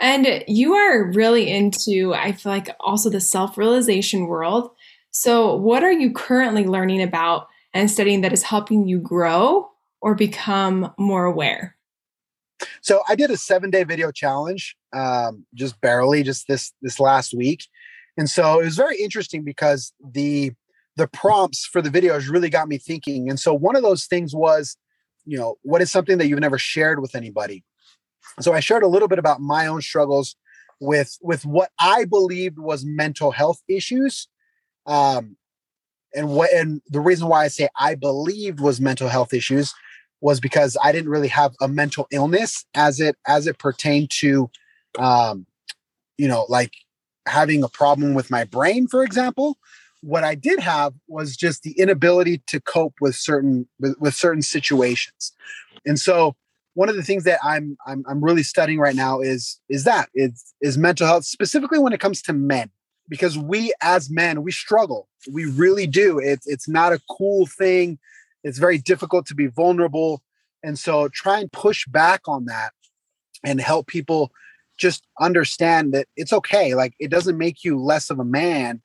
And 0.00 0.44
you 0.48 0.74
are 0.74 1.12
really 1.12 1.48
into, 1.48 2.12
I 2.12 2.32
feel 2.32 2.50
like, 2.50 2.74
also 2.80 3.08
the 3.08 3.20
self 3.20 3.56
realization 3.56 4.26
world. 4.26 4.70
So, 5.10 5.54
what 5.54 5.84
are 5.84 5.92
you 5.92 6.12
currently 6.12 6.64
learning 6.64 7.02
about 7.02 7.46
and 7.72 7.90
studying 7.90 8.22
that 8.22 8.32
is 8.32 8.42
helping 8.42 8.88
you 8.88 8.98
grow 8.98 9.70
or 10.00 10.14
become 10.14 10.92
more 10.98 11.24
aware? 11.24 11.76
So 12.80 13.02
I 13.08 13.14
did 13.14 13.30
a 13.30 13.36
seven 13.36 13.70
day 13.70 13.84
video 13.84 14.10
challenge, 14.10 14.76
um, 14.94 15.44
just 15.54 15.80
barely, 15.80 16.22
just 16.22 16.48
this 16.48 16.72
this 16.82 16.98
last 16.98 17.34
week, 17.34 17.66
and 18.16 18.30
so 18.30 18.60
it 18.60 18.64
was 18.64 18.76
very 18.76 19.00
interesting 19.00 19.42
because 19.42 19.92
the 20.02 20.52
the 20.96 21.06
prompts 21.08 21.66
for 21.66 21.82
the 21.82 21.90
videos 21.90 22.30
really 22.30 22.48
got 22.48 22.68
me 22.68 22.78
thinking. 22.78 23.28
And 23.28 23.38
so 23.38 23.52
one 23.52 23.76
of 23.76 23.82
those 23.82 24.06
things 24.06 24.34
was, 24.34 24.78
you 25.26 25.36
know, 25.36 25.56
what 25.62 25.82
is 25.82 25.90
something 25.90 26.16
that 26.18 26.26
you've 26.26 26.40
never 26.40 26.58
shared 26.58 27.00
with 27.00 27.14
anybody? 27.14 27.64
So 28.40 28.54
I 28.54 28.60
shared 28.60 28.82
a 28.82 28.88
little 28.88 29.08
bit 29.08 29.18
about 29.18 29.40
my 29.40 29.66
own 29.66 29.82
struggles 29.82 30.36
with 30.80 31.16
with 31.20 31.44
what 31.44 31.70
I 31.78 32.04
believed 32.06 32.58
was 32.58 32.84
mental 32.84 33.30
health 33.30 33.62
issues. 33.68 34.28
Um, 34.86 35.36
and 36.14 36.30
what 36.30 36.50
and 36.52 36.80
the 36.88 37.00
reason 37.00 37.28
why 37.28 37.44
I 37.44 37.48
say 37.48 37.68
I 37.78 37.94
believed 37.94 38.60
was 38.60 38.80
mental 38.80 39.08
health 39.08 39.34
issues 39.34 39.74
was 40.20 40.40
because 40.40 40.76
I 40.82 40.92
didn't 40.92 41.10
really 41.10 41.28
have 41.28 41.54
a 41.60 41.68
mental 41.68 42.06
illness 42.10 42.64
as 42.74 43.00
it 43.00 43.16
as 43.26 43.46
it 43.46 43.58
pertained 43.58 44.10
to 44.20 44.50
um 44.98 45.46
you 46.18 46.28
know 46.28 46.46
like 46.48 46.72
having 47.26 47.62
a 47.62 47.68
problem 47.68 48.14
with 48.14 48.30
my 48.30 48.44
brain 48.44 48.86
for 48.86 49.02
example. 49.02 49.58
What 50.02 50.24
I 50.24 50.36
did 50.36 50.60
have 50.60 50.92
was 51.08 51.36
just 51.36 51.62
the 51.62 51.72
inability 51.72 52.42
to 52.46 52.60
cope 52.60 52.94
with 53.00 53.16
certain 53.16 53.66
with, 53.80 53.96
with 53.98 54.14
certain 54.14 54.42
situations. 54.42 55.32
And 55.84 55.98
so 55.98 56.36
one 56.74 56.90
of 56.90 56.94
the 56.94 57.02
things 57.02 57.24
that 57.24 57.40
I'm, 57.42 57.76
I'm 57.86 58.04
I'm 58.06 58.22
really 58.22 58.42
studying 58.42 58.78
right 58.78 58.94
now 58.94 59.20
is 59.20 59.58
is 59.68 59.84
that 59.84 60.10
is 60.14 60.54
is 60.60 60.78
mental 60.78 61.06
health 61.06 61.24
specifically 61.24 61.78
when 61.78 61.92
it 61.92 62.00
comes 62.00 62.22
to 62.22 62.32
men. 62.32 62.70
Because 63.08 63.38
we 63.38 63.72
as 63.82 64.10
men 64.10 64.42
we 64.42 64.52
struggle. 64.52 65.08
We 65.32 65.46
really 65.46 65.86
do. 65.86 66.18
It's 66.18 66.46
it's 66.46 66.68
not 66.68 66.92
a 66.92 67.00
cool 67.10 67.46
thing 67.46 67.98
it's 68.46 68.58
very 68.58 68.78
difficult 68.78 69.26
to 69.26 69.34
be 69.34 69.48
vulnerable 69.48 70.22
And 70.62 70.78
so 70.78 71.08
try 71.08 71.40
and 71.40 71.50
push 71.50 71.84
back 71.86 72.22
on 72.26 72.44
that 72.46 72.72
and 73.44 73.60
help 73.60 73.88
people 73.88 74.30
just 74.78 75.06
understand 75.20 75.92
that 75.92 76.06
it's 76.16 76.32
okay. 76.32 76.74
Like 76.74 76.94
it 77.00 77.10
doesn't 77.10 77.38
make 77.38 77.64
you 77.64 77.78
less 77.78 78.08
of 78.08 78.18
a 78.20 78.24
man 78.24 78.82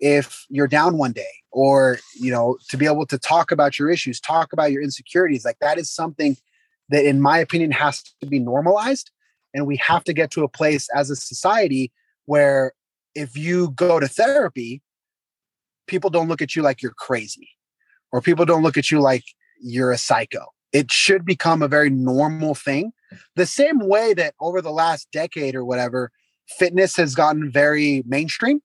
if 0.00 0.44
you're 0.48 0.66
down 0.66 0.98
one 0.98 1.12
day 1.12 1.34
or, 1.52 1.98
you 2.14 2.30
know, 2.30 2.58
to 2.68 2.76
be 2.76 2.86
able 2.86 3.06
to 3.06 3.18
talk 3.18 3.52
about 3.52 3.78
your 3.78 3.90
issues, 3.90 4.20
talk 4.20 4.52
about 4.52 4.72
your 4.72 4.82
insecurities. 4.82 5.44
Like 5.44 5.58
that 5.60 5.78
is 5.78 5.90
something 5.90 6.36
that, 6.90 7.04
in 7.04 7.20
my 7.20 7.38
opinion, 7.38 7.70
has 7.70 8.02
to 8.20 8.26
be 8.26 8.38
normalized. 8.38 9.10
And 9.54 9.66
we 9.66 9.76
have 9.76 10.04
to 10.04 10.12
get 10.12 10.30
to 10.32 10.44
a 10.44 10.48
place 10.48 10.88
as 10.94 11.10
a 11.10 11.16
society 11.16 11.92
where 12.24 12.72
if 13.14 13.36
you 13.36 13.70
go 13.70 14.00
to 14.00 14.08
therapy, 14.08 14.82
people 15.86 16.10
don't 16.10 16.28
look 16.28 16.42
at 16.42 16.56
you 16.56 16.62
like 16.62 16.82
you're 16.82 16.92
crazy 16.92 17.55
or 18.16 18.22
people 18.22 18.46
don't 18.46 18.62
look 18.62 18.78
at 18.78 18.90
you 18.90 18.98
like 18.98 19.24
you're 19.60 19.92
a 19.92 19.98
psycho. 19.98 20.46
It 20.72 20.90
should 20.90 21.26
become 21.26 21.60
a 21.60 21.68
very 21.68 21.90
normal 21.90 22.54
thing. 22.54 22.92
The 23.34 23.44
same 23.44 23.78
way 23.78 24.14
that 24.14 24.34
over 24.40 24.62
the 24.62 24.70
last 24.70 25.08
decade 25.12 25.54
or 25.54 25.66
whatever, 25.66 26.10
fitness 26.48 26.96
has 26.96 27.14
gotten 27.14 27.50
very 27.50 28.02
mainstream. 28.06 28.62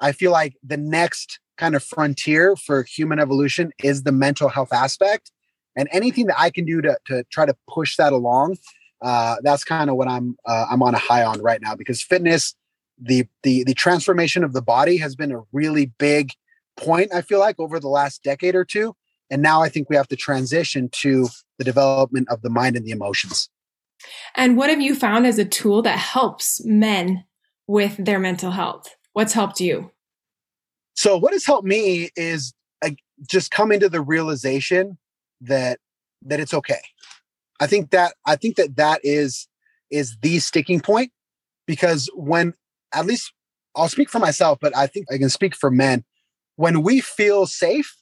I 0.00 0.12
feel 0.12 0.32
like 0.32 0.56
the 0.62 0.78
next 0.78 1.38
kind 1.58 1.76
of 1.76 1.84
frontier 1.84 2.56
for 2.56 2.82
human 2.82 3.18
evolution 3.18 3.72
is 3.82 4.04
the 4.04 4.12
mental 4.12 4.48
health 4.48 4.72
aspect. 4.72 5.30
And 5.76 5.86
anything 5.92 6.26
that 6.28 6.40
I 6.40 6.48
can 6.48 6.64
do 6.64 6.80
to, 6.80 6.96
to 7.08 7.24
try 7.30 7.44
to 7.44 7.54
push 7.68 7.96
that 7.96 8.14
along, 8.14 8.56
uh, 9.02 9.36
that's 9.42 9.64
kind 9.64 9.90
of 9.90 9.96
what 9.96 10.08
I'm 10.08 10.36
uh, 10.46 10.64
I'm 10.70 10.82
on 10.82 10.94
a 10.94 10.98
high 10.98 11.24
on 11.24 11.42
right 11.42 11.60
now 11.60 11.74
because 11.74 12.00
fitness, 12.00 12.54
the 12.98 13.26
the 13.42 13.64
the 13.64 13.74
transformation 13.74 14.44
of 14.44 14.54
the 14.54 14.62
body 14.62 14.96
has 14.96 15.14
been 15.14 15.30
a 15.30 15.42
really 15.52 15.92
big 15.98 16.32
point. 16.76 17.12
I 17.14 17.22
feel 17.22 17.38
like 17.38 17.58
over 17.58 17.78
the 17.78 17.88
last 17.88 18.22
decade 18.22 18.54
or 18.54 18.64
two, 18.64 18.94
and 19.30 19.42
now 19.42 19.62
I 19.62 19.68
think 19.68 19.88
we 19.88 19.96
have 19.96 20.08
to 20.08 20.16
transition 20.16 20.88
to 21.00 21.28
the 21.58 21.64
development 21.64 22.28
of 22.30 22.42
the 22.42 22.50
mind 22.50 22.76
and 22.76 22.84
the 22.84 22.90
emotions. 22.90 23.48
And 24.34 24.56
what 24.56 24.70
have 24.70 24.80
you 24.80 24.94
found 24.94 25.26
as 25.26 25.38
a 25.38 25.44
tool 25.44 25.82
that 25.82 25.98
helps 25.98 26.64
men 26.64 27.24
with 27.66 28.04
their 28.04 28.18
mental 28.18 28.50
health? 28.50 28.94
What's 29.12 29.32
helped 29.32 29.60
you? 29.60 29.90
So, 30.94 31.16
what 31.16 31.32
has 31.32 31.46
helped 31.46 31.66
me 31.66 32.10
is 32.16 32.52
uh, 32.84 32.90
just 33.28 33.50
coming 33.50 33.80
to 33.80 33.88
the 33.88 34.00
realization 34.00 34.98
that 35.40 35.78
that 36.22 36.40
it's 36.40 36.54
okay. 36.54 36.80
I 37.60 37.66
think 37.66 37.90
that 37.90 38.14
I 38.26 38.36
think 38.36 38.56
that 38.56 38.76
that 38.76 39.00
is 39.02 39.48
is 39.90 40.16
the 40.22 40.38
sticking 40.38 40.80
point 40.80 41.12
because 41.66 42.10
when 42.14 42.54
at 42.92 43.06
least 43.06 43.32
I'll 43.74 43.88
speak 43.88 44.10
for 44.10 44.18
myself, 44.18 44.58
but 44.60 44.76
I 44.76 44.86
think 44.86 45.06
I 45.10 45.18
can 45.18 45.30
speak 45.30 45.54
for 45.54 45.70
men. 45.70 46.04
When 46.62 46.82
we 46.84 47.00
feel 47.00 47.46
safe, 47.46 47.96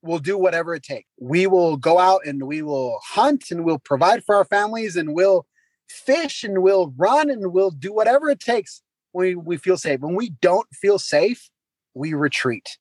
we'll 0.00 0.20
do 0.20 0.38
whatever 0.38 0.76
it 0.76 0.84
takes. 0.84 1.08
We 1.18 1.48
will 1.48 1.76
go 1.76 1.98
out 1.98 2.20
and 2.24 2.44
we 2.44 2.62
will 2.62 3.00
hunt 3.04 3.50
and 3.50 3.64
we'll 3.64 3.80
provide 3.80 4.22
for 4.22 4.36
our 4.36 4.44
families 4.44 4.94
and 4.94 5.12
we'll 5.12 5.44
fish 5.88 6.44
and 6.44 6.62
we'll 6.62 6.94
run 6.96 7.30
and 7.30 7.52
we'll 7.52 7.72
do 7.72 7.92
whatever 7.92 8.30
it 8.30 8.38
takes 8.38 8.80
when 9.10 9.44
we 9.44 9.56
feel 9.56 9.76
safe. 9.76 9.98
When 9.98 10.14
we 10.14 10.30
don't 10.40 10.68
feel 10.72 11.00
safe, 11.00 11.50
we 11.92 12.14
retreat 12.14 12.78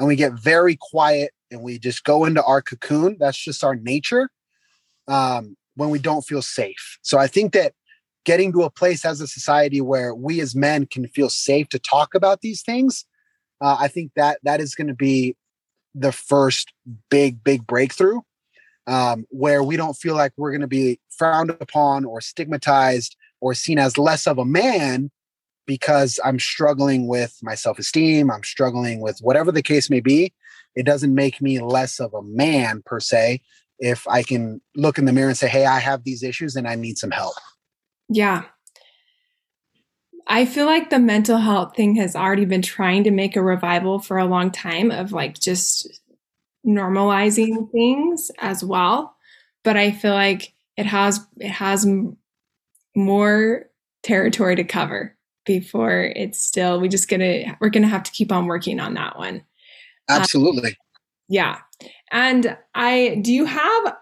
and 0.00 0.08
we 0.08 0.16
get 0.16 0.32
very 0.32 0.76
quiet 0.80 1.30
and 1.52 1.62
we 1.62 1.78
just 1.78 2.02
go 2.02 2.24
into 2.24 2.42
our 2.42 2.60
cocoon. 2.60 3.16
That's 3.20 3.38
just 3.38 3.62
our 3.62 3.76
nature 3.76 4.30
um, 5.06 5.56
when 5.76 5.90
we 5.90 6.00
don't 6.00 6.22
feel 6.22 6.42
safe. 6.42 6.98
So 7.02 7.18
I 7.18 7.28
think 7.28 7.52
that 7.52 7.74
getting 8.24 8.50
to 8.54 8.62
a 8.62 8.70
place 8.70 9.04
as 9.04 9.20
a 9.20 9.28
society 9.28 9.80
where 9.80 10.12
we 10.12 10.40
as 10.40 10.56
men 10.56 10.86
can 10.86 11.06
feel 11.06 11.30
safe 11.30 11.68
to 11.68 11.78
talk 11.78 12.16
about 12.16 12.40
these 12.40 12.62
things, 12.62 13.04
uh, 13.64 13.78
I 13.80 13.88
think 13.88 14.12
that 14.14 14.40
that 14.42 14.60
is 14.60 14.74
going 14.74 14.88
to 14.88 14.94
be 14.94 15.36
the 15.94 16.12
first 16.12 16.70
big, 17.08 17.42
big 17.42 17.66
breakthrough 17.66 18.20
um, 18.86 19.24
where 19.30 19.62
we 19.62 19.78
don't 19.78 19.94
feel 19.94 20.14
like 20.14 20.32
we're 20.36 20.50
going 20.50 20.60
to 20.60 20.66
be 20.66 21.00
frowned 21.08 21.48
upon 21.48 22.04
or 22.04 22.20
stigmatized 22.20 23.16
or 23.40 23.54
seen 23.54 23.78
as 23.78 23.96
less 23.96 24.26
of 24.26 24.36
a 24.36 24.44
man 24.44 25.10
because 25.66 26.20
I'm 26.22 26.38
struggling 26.38 27.06
with 27.06 27.38
my 27.42 27.54
self 27.54 27.78
esteem. 27.78 28.30
I'm 28.30 28.42
struggling 28.42 29.00
with 29.00 29.18
whatever 29.22 29.50
the 29.50 29.62
case 29.62 29.88
may 29.88 30.00
be. 30.00 30.34
It 30.76 30.84
doesn't 30.84 31.14
make 31.14 31.40
me 31.40 31.58
less 31.60 32.00
of 32.00 32.12
a 32.12 32.22
man 32.22 32.82
per 32.84 33.00
se 33.00 33.40
if 33.78 34.06
I 34.06 34.24
can 34.24 34.60
look 34.76 34.98
in 34.98 35.06
the 35.06 35.12
mirror 35.14 35.28
and 35.28 35.38
say, 35.38 35.48
hey, 35.48 35.64
I 35.64 35.78
have 35.78 36.04
these 36.04 36.22
issues 36.22 36.54
and 36.54 36.68
I 36.68 36.74
need 36.74 36.98
some 36.98 37.12
help. 37.12 37.34
Yeah. 38.10 38.44
I 40.26 40.46
feel 40.46 40.66
like 40.66 40.90
the 40.90 40.98
mental 40.98 41.38
health 41.38 41.76
thing 41.76 41.96
has 41.96 42.16
already 42.16 42.44
been 42.44 42.62
trying 42.62 43.04
to 43.04 43.10
make 43.10 43.36
a 43.36 43.42
revival 43.42 43.98
for 43.98 44.18
a 44.18 44.24
long 44.24 44.50
time 44.50 44.90
of 44.90 45.12
like 45.12 45.38
just 45.38 46.00
normalizing 46.66 47.70
things 47.70 48.30
as 48.38 48.64
well. 48.64 49.16
But 49.62 49.76
I 49.76 49.90
feel 49.90 50.14
like 50.14 50.54
it 50.76 50.86
has 50.86 51.20
it 51.38 51.50
has 51.50 51.86
more 52.96 53.66
territory 54.02 54.56
to 54.56 54.64
cover 54.64 55.16
before 55.46 56.12
it's 56.16 56.40
still 56.40 56.80
we 56.80 56.88
just 56.88 57.08
gonna 57.08 57.56
we're 57.60 57.70
gonna 57.70 57.88
have 57.88 58.02
to 58.04 58.12
keep 58.12 58.32
on 58.32 58.46
working 58.46 58.80
on 58.80 58.94
that 58.94 59.18
one. 59.18 59.44
Absolutely. 60.08 60.70
Um, 60.70 60.76
yeah. 61.28 61.58
And 62.10 62.56
I 62.74 63.18
do 63.22 63.32
you 63.32 63.44
have 63.44 63.96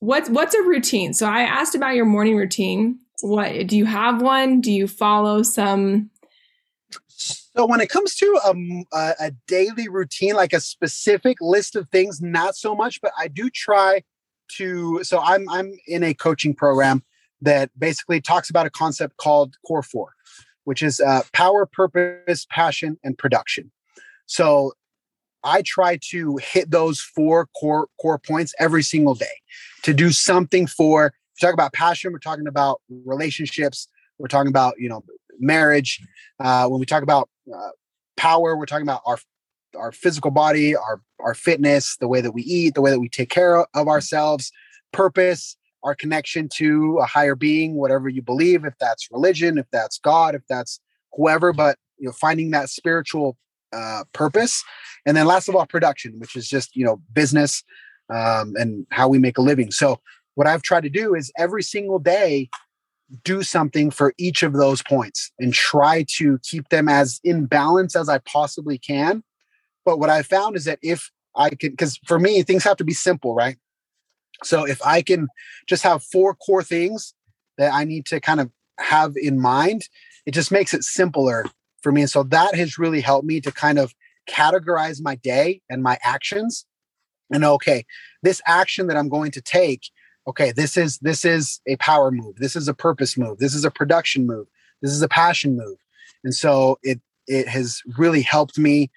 what's 0.00 0.28
what's 0.28 0.54
a 0.54 0.62
routine? 0.62 1.14
So 1.14 1.26
I 1.26 1.42
asked 1.42 1.74
about 1.74 1.94
your 1.94 2.06
morning 2.06 2.36
routine 2.36 2.98
what 3.20 3.66
do 3.66 3.76
you 3.76 3.84
have 3.84 4.22
one? 4.22 4.60
Do 4.60 4.72
you 4.72 4.86
follow 4.86 5.42
some? 5.42 6.10
So 7.08 7.66
when 7.66 7.80
it 7.80 7.88
comes 7.88 8.14
to 8.16 8.40
um, 8.44 8.84
a, 8.92 9.14
a 9.20 9.30
daily 9.48 9.88
routine, 9.88 10.34
like 10.34 10.52
a 10.52 10.60
specific 10.60 11.38
list 11.40 11.74
of 11.74 11.88
things, 11.88 12.20
not 12.20 12.54
so 12.54 12.74
much, 12.74 13.00
but 13.00 13.12
I 13.18 13.28
do 13.28 13.50
try 13.50 14.04
to. 14.56 15.02
So 15.02 15.20
I'm 15.20 15.48
I'm 15.50 15.72
in 15.86 16.04
a 16.04 16.14
coaching 16.14 16.54
program 16.54 17.02
that 17.40 17.70
basically 17.78 18.20
talks 18.20 18.50
about 18.50 18.66
a 18.66 18.70
concept 18.70 19.16
called 19.16 19.56
Core 19.66 19.82
Four, 19.82 20.12
which 20.64 20.82
is 20.82 21.00
uh, 21.00 21.22
power, 21.32 21.66
purpose, 21.66 22.46
passion, 22.50 22.98
and 23.02 23.18
production. 23.18 23.72
So 24.26 24.74
I 25.42 25.62
try 25.62 25.98
to 26.10 26.36
hit 26.36 26.70
those 26.70 27.00
four 27.00 27.48
core 27.58 27.88
core 28.00 28.18
points 28.18 28.54
every 28.58 28.82
single 28.82 29.14
day 29.14 29.26
to 29.82 29.94
do 29.94 30.10
something 30.10 30.66
for 30.66 31.12
talk 31.40 31.54
about 31.54 31.72
passion, 31.72 32.12
we're 32.12 32.18
talking 32.18 32.46
about 32.46 32.80
relationships, 33.04 33.88
we're 34.18 34.28
talking 34.28 34.48
about 34.48 34.74
you 34.78 34.88
know 34.88 35.04
marriage. 35.38 36.00
Uh, 36.40 36.68
when 36.68 36.80
we 36.80 36.86
talk 36.86 37.02
about 37.02 37.28
uh, 37.54 37.70
power, 38.16 38.56
we're 38.56 38.66
talking 38.66 38.86
about 38.86 39.02
our 39.06 39.18
our 39.76 39.92
physical 39.92 40.30
body, 40.30 40.74
our 40.74 41.00
our 41.20 41.34
fitness, 41.34 41.96
the 41.98 42.08
way 42.08 42.20
that 42.20 42.32
we 42.32 42.42
eat, 42.42 42.74
the 42.74 42.80
way 42.80 42.90
that 42.90 43.00
we 43.00 43.08
take 43.08 43.30
care 43.30 43.58
of 43.74 43.88
ourselves, 43.88 44.52
purpose, 44.92 45.56
our 45.82 45.94
connection 45.94 46.48
to 46.54 46.98
a 47.00 47.06
higher 47.06 47.34
being, 47.34 47.74
whatever 47.74 48.08
you 48.08 48.22
believe, 48.22 48.64
if 48.64 48.74
that's 48.78 49.10
religion, 49.10 49.58
if 49.58 49.66
that's 49.72 49.98
God, 49.98 50.34
if 50.34 50.42
that's 50.48 50.80
whoever, 51.12 51.52
but 51.52 51.78
you 51.98 52.06
know, 52.06 52.12
finding 52.12 52.50
that 52.50 52.68
spiritual 52.68 53.36
uh, 53.72 54.04
purpose, 54.12 54.62
and 55.06 55.16
then 55.16 55.26
last 55.26 55.48
of 55.48 55.56
all, 55.56 55.66
production, 55.66 56.18
which 56.18 56.36
is 56.36 56.48
just 56.48 56.74
you 56.76 56.84
know 56.84 57.00
business 57.12 57.62
um, 58.10 58.54
and 58.56 58.86
how 58.90 59.08
we 59.08 59.18
make 59.18 59.38
a 59.38 59.42
living. 59.42 59.70
So 59.70 60.00
what 60.38 60.46
I've 60.46 60.62
tried 60.62 60.84
to 60.84 60.88
do 60.88 61.16
is 61.16 61.32
every 61.36 61.64
single 61.64 61.98
day 61.98 62.48
do 63.24 63.42
something 63.42 63.90
for 63.90 64.14
each 64.18 64.44
of 64.44 64.52
those 64.52 64.84
points 64.84 65.32
and 65.40 65.52
try 65.52 66.04
to 66.10 66.38
keep 66.44 66.68
them 66.68 66.88
as 66.88 67.20
in 67.24 67.46
balance 67.46 67.96
as 67.96 68.08
I 68.08 68.18
possibly 68.18 68.78
can. 68.78 69.24
But 69.84 69.98
what 69.98 70.10
I 70.10 70.22
found 70.22 70.54
is 70.54 70.64
that 70.66 70.78
if 70.80 71.10
I 71.34 71.50
can, 71.50 71.70
because 71.70 71.98
for 72.06 72.20
me, 72.20 72.44
things 72.44 72.62
have 72.62 72.76
to 72.76 72.84
be 72.84 72.94
simple, 72.94 73.34
right? 73.34 73.56
So 74.44 74.64
if 74.64 74.80
I 74.86 75.02
can 75.02 75.26
just 75.66 75.82
have 75.82 76.04
four 76.04 76.36
core 76.36 76.62
things 76.62 77.14
that 77.56 77.74
I 77.74 77.82
need 77.82 78.06
to 78.06 78.20
kind 78.20 78.38
of 78.38 78.48
have 78.78 79.14
in 79.16 79.40
mind, 79.40 79.88
it 80.24 80.34
just 80.34 80.52
makes 80.52 80.72
it 80.72 80.84
simpler 80.84 81.46
for 81.82 81.90
me. 81.90 82.02
And 82.02 82.10
so 82.10 82.22
that 82.22 82.54
has 82.54 82.78
really 82.78 83.00
helped 83.00 83.26
me 83.26 83.40
to 83.40 83.50
kind 83.50 83.76
of 83.76 83.92
categorize 84.30 85.02
my 85.02 85.16
day 85.16 85.62
and 85.68 85.82
my 85.82 85.98
actions 86.04 86.64
and 87.30 87.44
okay, 87.44 87.84
this 88.22 88.40
action 88.46 88.86
that 88.86 88.96
I'm 88.96 89.08
going 89.08 89.30
to 89.32 89.40
take 89.40 89.90
okay 90.28 90.52
this 90.52 90.76
is 90.76 90.98
this 90.98 91.24
is 91.24 91.60
a 91.66 91.76
power 91.76 92.10
move. 92.10 92.36
This 92.36 92.54
is 92.54 92.68
a 92.68 92.74
purpose 92.74 93.16
move. 93.16 93.38
This 93.38 93.54
is 93.54 93.64
a 93.64 93.70
production 93.70 94.26
move. 94.26 94.46
This 94.82 94.92
is 94.92 95.02
a 95.02 95.08
passion 95.08 95.56
move. 95.56 95.78
And 96.24 96.34
so 96.34 96.78
it 96.82 97.00
it 97.26 97.48
has 97.48 97.82
really 97.96 98.22
helped 98.22 98.58
me 98.58 98.90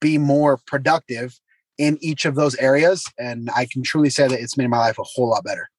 be 0.00 0.18
more 0.18 0.58
productive 0.66 1.38
in 1.78 1.98
each 2.00 2.24
of 2.24 2.34
those 2.34 2.54
areas. 2.56 3.04
And 3.18 3.50
i 3.56 3.66
can 3.66 3.82
truly 3.82 4.10
say 4.10 4.28
that 4.28 4.40
it's 4.40 4.56
made 4.56 4.68
my 4.68 4.78
life 4.78 4.98
a 4.98 5.04
whole 5.04 5.30
lot 5.30 5.44
better. 5.44 5.70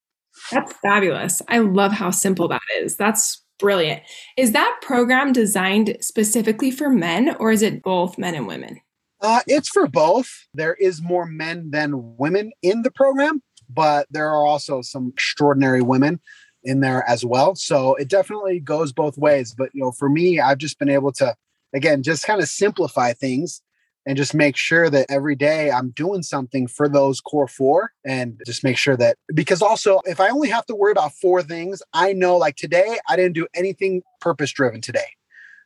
That's 0.51 0.73
fabulous. 0.81 1.41
I 1.47 1.59
love 1.59 1.91
how 1.91 2.09
simple 2.11 2.47
that 2.49 2.61
is. 2.77 2.97
That's 2.97 3.41
brilliant. 3.57 4.03
Is 4.37 4.51
that 4.51 4.79
program 4.81 5.31
designed 5.31 5.97
specifically 6.01 6.71
for 6.71 6.89
men 6.89 7.35
or 7.39 7.51
is 7.51 7.61
it 7.61 7.81
both 7.83 8.17
men 8.17 8.35
and 8.35 8.47
women? 8.47 8.81
Uh, 9.21 9.39
it's 9.47 9.69
for 9.69 9.87
both. 9.87 10.29
There 10.53 10.73
is 10.75 11.01
more 11.01 11.25
men 11.25 11.71
than 11.71 12.17
women 12.17 12.51
in 12.61 12.81
the 12.81 12.91
program 12.91 13.41
but 13.69 14.07
there 14.09 14.29
are 14.29 14.45
also 14.45 14.81
some 14.81 15.09
extraordinary 15.09 15.81
women 15.81 16.19
in 16.63 16.79
there 16.81 17.07
as 17.07 17.23
well. 17.23 17.55
So 17.55 17.95
it 17.95 18.09
definitely 18.09 18.59
goes 18.59 18.91
both 18.91 19.17
ways. 19.17 19.53
But 19.55 19.69
you 19.73 19.81
know, 19.81 19.91
for 19.91 20.09
me, 20.09 20.39
I've 20.39 20.57
just 20.57 20.79
been 20.79 20.89
able 20.89 21.11
to 21.13 21.35
again 21.73 22.03
just 22.03 22.23
kind 22.25 22.41
of 22.41 22.49
simplify 22.49 23.13
things 23.13 23.61
and 24.05 24.17
just 24.17 24.33
make 24.33 24.55
sure 24.55 24.89
that 24.89 25.07
every 25.09 25.35
day 25.35 25.71
I'm 25.71 25.89
doing 25.89 26.21
something 26.21 26.67
for 26.67 26.87
those 26.87 27.21
core 27.21 27.47
four 27.47 27.91
and 28.05 28.39
just 28.45 28.63
make 28.63 28.77
sure 28.77 28.95
that 28.97 29.17
because 29.33 29.61
also 29.61 30.01
if 30.05 30.19
I 30.19 30.29
only 30.29 30.49
have 30.49 30.65
to 30.67 30.75
worry 30.75 30.91
about 30.91 31.13
four 31.13 31.41
things, 31.41 31.81
I 31.93 32.13
know 32.13 32.37
like 32.37 32.55
today 32.55 32.97
I 33.09 33.15
didn't 33.15 33.33
do 33.33 33.47
anything 33.55 34.03
purpose 34.21 34.51
driven 34.51 34.81
today. 34.81 35.07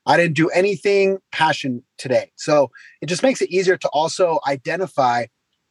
I 0.05 0.17
didn't 0.17 0.35
do 0.35 0.49
anything 0.49 1.19
passion 1.31 1.83
today. 1.97 2.31
So 2.35 2.71
it 3.01 3.07
just 3.07 3.23
makes 3.23 3.41
it 3.41 3.49
easier 3.49 3.77
to 3.77 3.89
also 3.89 4.39
identify 4.47 5.25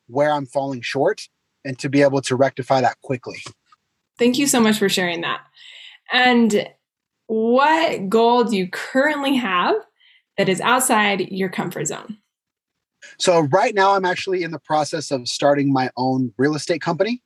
where 0.06 0.30
I'm 0.30 0.46
falling 0.46 0.82
short 0.82 1.28
and 1.68 1.78
to 1.78 1.90
be 1.90 2.02
able 2.02 2.22
to 2.22 2.34
rectify 2.34 2.80
that 2.80 2.98
quickly. 3.02 3.42
Thank 4.18 4.38
you 4.38 4.46
so 4.46 4.58
much 4.58 4.78
for 4.78 4.88
sharing 4.88 5.20
that. 5.20 5.42
And 6.10 6.66
what 7.26 8.08
goal 8.08 8.44
do 8.44 8.56
you 8.56 8.68
currently 8.68 9.36
have 9.36 9.76
that 10.38 10.48
is 10.48 10.62
outside 10.62 11.28
your 11.30 11.50
comfort 11.50 11.84
zone? 11.86 12.16
So 13.18 13.40
right 13.40 13.74
now 13.74 13.94
I'm 13.94 14.06
actually 14.06 14.42
in 14.42 14.50
the 14.50 14.58
process 14.58 15.10
of 15.10 15.28
starting 15.28 15.70
my 15.70 15.90
own 15.96 16.32
real 16.38 16.54
estate 16.54 16.80
company. 16.80 17.22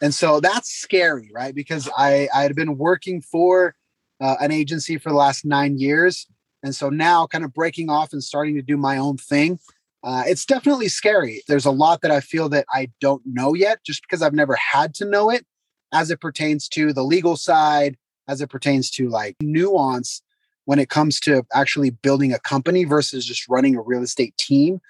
And 0.00 0.14
so 0.14 0.40
that's 0.40 0.70
scary, 0.70 1.30
right? 1.32 1.54
Because 1.54 1.88
I, 1.96 2.28
I 2.34 2.42
had 2.42 2.56
been 2.56 2.78
working 2.78 3.20
for 3.20 3.74
uh, 4.20 4.36
an 4.40 4.50
agency 4.50 4.96
for 4.96 5.10
the 5.10 5.16
last 5.16 5.44
nine 5.44 5.78
years. 5.78 6.26
And 6.62 6.74
so 6.74 6.88
now 6.88 7.26
kind 7.26 7.44
of 7.44 7.52
breaking 7.52 7.90
off 7.90 8.14
and 8.14 8.24
starting 8.24 8.54
to 8.54 8.62
do 8.62 8.78
my 8.78 8.96
own 8.96 9.18
thing. 9.18 9.58
Uh, 10.04 10.24
it's 10.26 10.44
definitely 10.44 10.88
scary. 10.88 11.42
There's 11.46 11.64
a 11.64 11.70
lot 11.70 12.00
that 12.02 12.10
I 12.10 12.20
feel 12.20 12.48
that 12.50 12.66
I 12.72 12.90
don't 13.00 13.22
know 13.24 13.54
yet 13.54 13.84
just 13.84 14.02
because 14.02 14.22
I've 14.22 14.34
never 14.34 14.56
had 14.56 14.94
to 14.94 15.04
know 15.04 15.30
it 15.30 15.46
as 15.92 16.10
it 16.10 16.20
pertains 16.20 16.68
to 16.70 16.92
the 16.92 17.04
legal 17.04 17.36
side, 17.36 17.96
as 18.28 18.40
it 18.40 18.50
pertains 18.50 18.90
to 18.92 19.08
like 19.08 19.36
nuance 19.40 20.22
when 20.64 20.78
it 20.78 20.88
comes 20.88 21.20
to 21.20 21.44
actually 21.52 21.90
building 21.90 22.32
a 22.32 22.38
company 22.38 22.84
versus 22.84 23.26
just 23.26 23.48
running 23.48 23.76
a 23.76 23.82
real 23.82 24.02
estate 24.02 24.36
team 24.38 24.80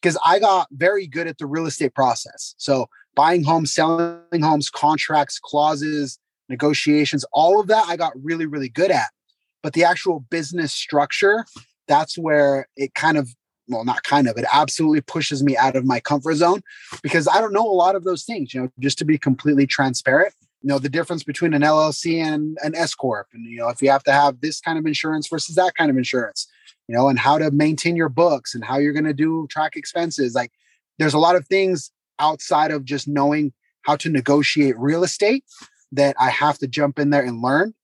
because 0.00 0.18
I 0.24 0.38
got 0.38 0.68
very 0.70 1.06
good 1.06 1.26
at 1.26 1.38
the 1.38 1.46
real 1.46 1.66
estate 1.66 1.94
process. 1.94 2.54
So 2.58 2.88
buying 3.14 3.44
homes, 3.44 3.72
selling 3.72 4.42
homes, 4.42 4.70
contracts, 4.70 5.38
clauses, 5.38 6.18
negotiations, 6.48 7.24
all 7.32 7.60
of 7.60 7.66
that 7.68 7.86
I 7.88 7.96
got 7.96 8.12
really, 8.22 8.46
really 8.46 8.68
good 8.68 8.90
at. 8.90 9.08
But 9.62 9.72
the 9.72 9.84
actual 9.84 10.20
business 10.30 10.72
structure, 10.72 11.44
that's 11.88 12.16
where 12.16 12.68
it 12.76 12.94
kind 12.94 13.18
of, 13.18 13.28
well, 13.68 13.84
not 13.84 14.02
kind 14.02 14.28
of, 14.28 14.36
it 14.36 14.44
absolutely 14.52 15.00
pushes 15.00 15.42
me 15.42 15.56
out 15.56 15.76
of 15.76 15.84
my 15.84 16.00
comfort 16.00 16.36
zone 16.36 16.62
because 17.02 17.28
I 17.28 17.40
don't 17.40 17.52
know 17.52 17.66
a 17.66 17.72
lot 17.72 17.94
of 17.94 18.04
those 18.04 18.24
things, 18.24 18.54
you 18.54 18.62
know, 18.62 18.70
just 18.80 18.98
to 18.98 19.04
be 19.04 19.18
completely 19.18 19.66
transparent. 19.66 20.34
You 20.62 20.68
know, 20.70 20.78
the 20.78 20.88
difference 20.88 21.22
between 21.22 21.54
an 21.54 21.62
LLC 21.62 22.20
and 22.20 22.58
an 22.64 22.74
S 22.74 22.94
Corp. 22.94 23.28
And, 23.32 23.44
you 23.44 23.58
know, 23.58 23.68
if 23.68 23.80
you 23.80 23.90
have 23.90 24.02
to 24.04 24.12
have 24.12 24.40
this 24.40 24.60
kind 24.60 24.76
of 24.76 24.86
insurance 24.86 25.28
versus 25.28 25.54
that 25.54 25.74
kind 25.76 25.90
of 25.90 25.96
insurance 25.96 26.48
you 26.88 26.96
know, 26.96 27.08
and 27.08 27.18
how 27.18 27.38
to 27.38 27.50
maintain 27.50 27.94
your 27.94 28.08
books 28.08 28.54
and 28.54 28.64
how 28.64 28.78
you're 28.78 28.94
going 28.94 29.04
to 29.04 29.12
do 29.12 29.46
track 29.50 29.76
expenses. 29.76 30.34
Like 30.34 30.50
there's 30.98 31.14
a 31.14 31.18
lot 31.18 31.36
of 31.36 31.46
things 31.46 31.92
outside 32.18 32.70
of 32.70 32.84
just 32.84 33.06
knowing 33.06 33.52
how 33.82 33.94
to 33.96 34.08
negotiate 34.08 34.76
real 34.78 35.04
estate 35.04 35.44
that 35.92 36.16
I 36.18 36.30
have 36.30 36.58
to 36.58 36.66
jump 36.66 36.98
in 36.98 37.10
there 37.10 37.22
and 37.22 37.42
learn. 37.42 37.74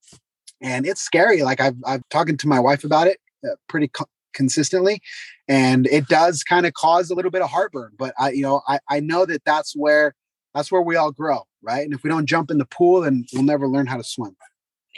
And 0.61 0.85
it's 0.85 1.01
scary. 1.01 1.43
Like 1.43 1.61
I've, 1.61 1.77
I've 1.85 2.01
talking 2.09 2.37
to 2.37 2.47
my 2.47 2.59
wife 2.59 2.83
about 2.83 3.07
it 3.07 3.19
uh, 3.43 3.55
pretty 3.69 3.87
co- 3.89 4.09
consistently 4.33 5.01
and 5.47 5.87
it 5.87 6.07
does 6.07 6.43
kind 6.43 6.65
of 6.65 6.73
cause 6.73 7.09
a 7.09 7.15
little 7.15 7.31
bit 7.31 7.41
of 7.41 7.49
heartburn, 7.49 7.91
but 7.97 8.13
I, 8.19 8.31
you 8.31 8.41
know, 8.41 8.61
I, 8.67 8.79
I 8.89 8.99
know 8.99 9.25
that 9.25 9.43
that's 9.45 9.75
where, 9.75 10.15
that's 10.53 10.71
where 10.71 10.81
we 10.81 10.95
all 10.95 11.11
grow. 11.11 11.43
Right. 11.61 11.83
And 11.83 11.93
if 11.93 12.03
we 12.03 12.09
don't 12.09 12.27
jump 12.27 12.51
in 12.51 12.57
the 12.57 12.65
pool, 12.65 13.01
then 13.01 13.25
we'll 13.33 13.43
never 13.43 13.67
learn 13.67 13.87
how 13.87 13.97
to 13.97 14.03
swim. 14.03 14.35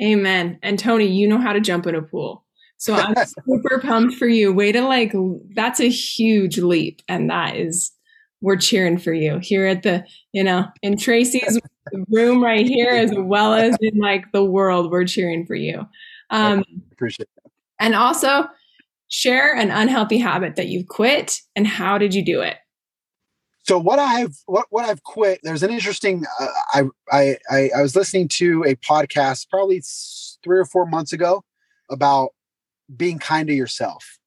Amen. 0.01 0.59
And 0.61 0.77
Tony, 0.77 1.05
you 1.05 1.27
know 1.27 1.39
how 1.39 1.53
to 1.53 1.61
jump 1.61 1.87
in 1.87 1.95
a 1.95 2.01
pool. 2.01 2.45
So 2.77 2.93
I'm 2.93 3.15
super 3.47 3.79
pumped 3.79 4.15
for 4.15 4.27
you. 4.27 4.53
Way 4.53 4.71
to 4.71 4.81
like, 4.81 5.13
that's 5.55 5.79
a 5.79 5.89
huge 5.89 6.59
leap. 6.59 7.01
And 7.07 7.29
that 7.29 7.55
is, 7.55 7.91
we're 8.41 8.57
cheering 8.57 8.97
for 8.97 9.13
you 9.13 9.39
here 9.39 9.65
at 9.65 9.83
the, 9.83 10.05
you 10.31 10.43
know, 10.43 10.67
in 10.83 10.97
Tracy's 10.97 11.59
room 12.09 12.43
right 12.43 12.67
here, 12.67 12.91
as 12.91 13.11
well 13.15 13.53
as 13.53 13.75
in 13.81 13.97
like 13.97 14.31
the 14.31 14.43
world, 14.43 14.91
we're 14.91 15.05
cheering 15.05 15.45
for 15.45 15.55
you. 15.55 15.87
Um, 16.29 16.63
appreciate 16.91 17.29
that. 17.35 17.51
And 17.79 17.95
also 17.95 18.47
share 19.09 19.55
an 19.55 19.71
unhealthy 19.71 20.17
habit 20.17 20.55
that 20.55 20.67
you've 20.67 20.87
quit 20.87 21.39
and 21.55 21.65
how 21.67 21.97
did 21.97 22.13
you 22.13 22.23
do 22.23 22.41
it? 22.41 22.57
So 23.63 23.77
what 23.77 23.99
I've 23.99 24.37
what 24.45 24.67
what 24.69 24.85
I've 24.85 25.03
quit. 25.03 25.41
There's 25.43 25.63
an 25.63 25.71
interesting. 25.71 26.25
Uh, 26.39 26.47
I, 26.73 26.83
I 27.11 27.37
I 27.49 27.69
I 27.77 27.81
was 27.81 27.97
listening 27.97 28.29
to 28.29 28.63
a 28.63 28.75
podcast 28.75 29.49
probably 29.49 29.83
three 30.43 30.57
or 30.57 30.65
four 30.65 30.85
months 30.85 31.11
ago 31.11 31.43
about 31.89 32.29
being 32.95 33.19
kind 33.19 33.47
to 33.47 33.53
yourself. 33.53 34.19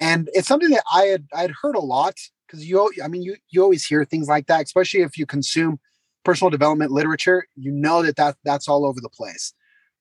And 0.00 0.28
it's 0.32 0.48
something 0.48 0.70
that 0.70 0.82
I 0.92 1.04
had 1.04 1.26
I'd 1.32 1.52
heard 1.62 1.76
a 1.76 1.80
lot 1.80 2.16
because 2.46 2.68
you 2.68 2.90
I 3.02 3.06
mean 3.06 3.22
you 3.22 3.36
you 3.50 3.62
always 3.62 3.84
hear 3.86 4.04
things 4.04 4.26
like 4.26 4.48
that, 4.48 4.64
especially 4.64 5.02
if 5.02 5.16
you 5.16 5.24
consume 5.24 5.78
personal 6.24 6.50
development 6.50 6.90
literature, 6.90 7.46
you 7.54 7.70
know 7.70 8.02
that, 8.02 8.16
that 8.16 8.36
that's 8.44 8.68
all 8.68 8.84
over 8.84 9.00
the 9.00 9.08
place. 9.08 9.54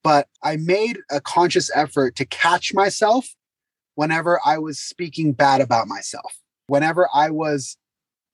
But 0.04 0.28
I 0.42 0.58
made 0.58 0.98
a 1.12 1.22
conscious 1.22 1.70
effort 1.76 2.16
to 2.16 2.26
catch 2.26 2.74
myself 2.74 3.28
whenever 3.96 4.40
I 4.46 4.58
was 4.58 4.80
speaking 4.80 5.34
bad 5.34 5.62
about 5.62 5.88
myself. 5.88 6.38
Whenever 6.68 7.10
I 7.14 7.30
was 7.30 7.78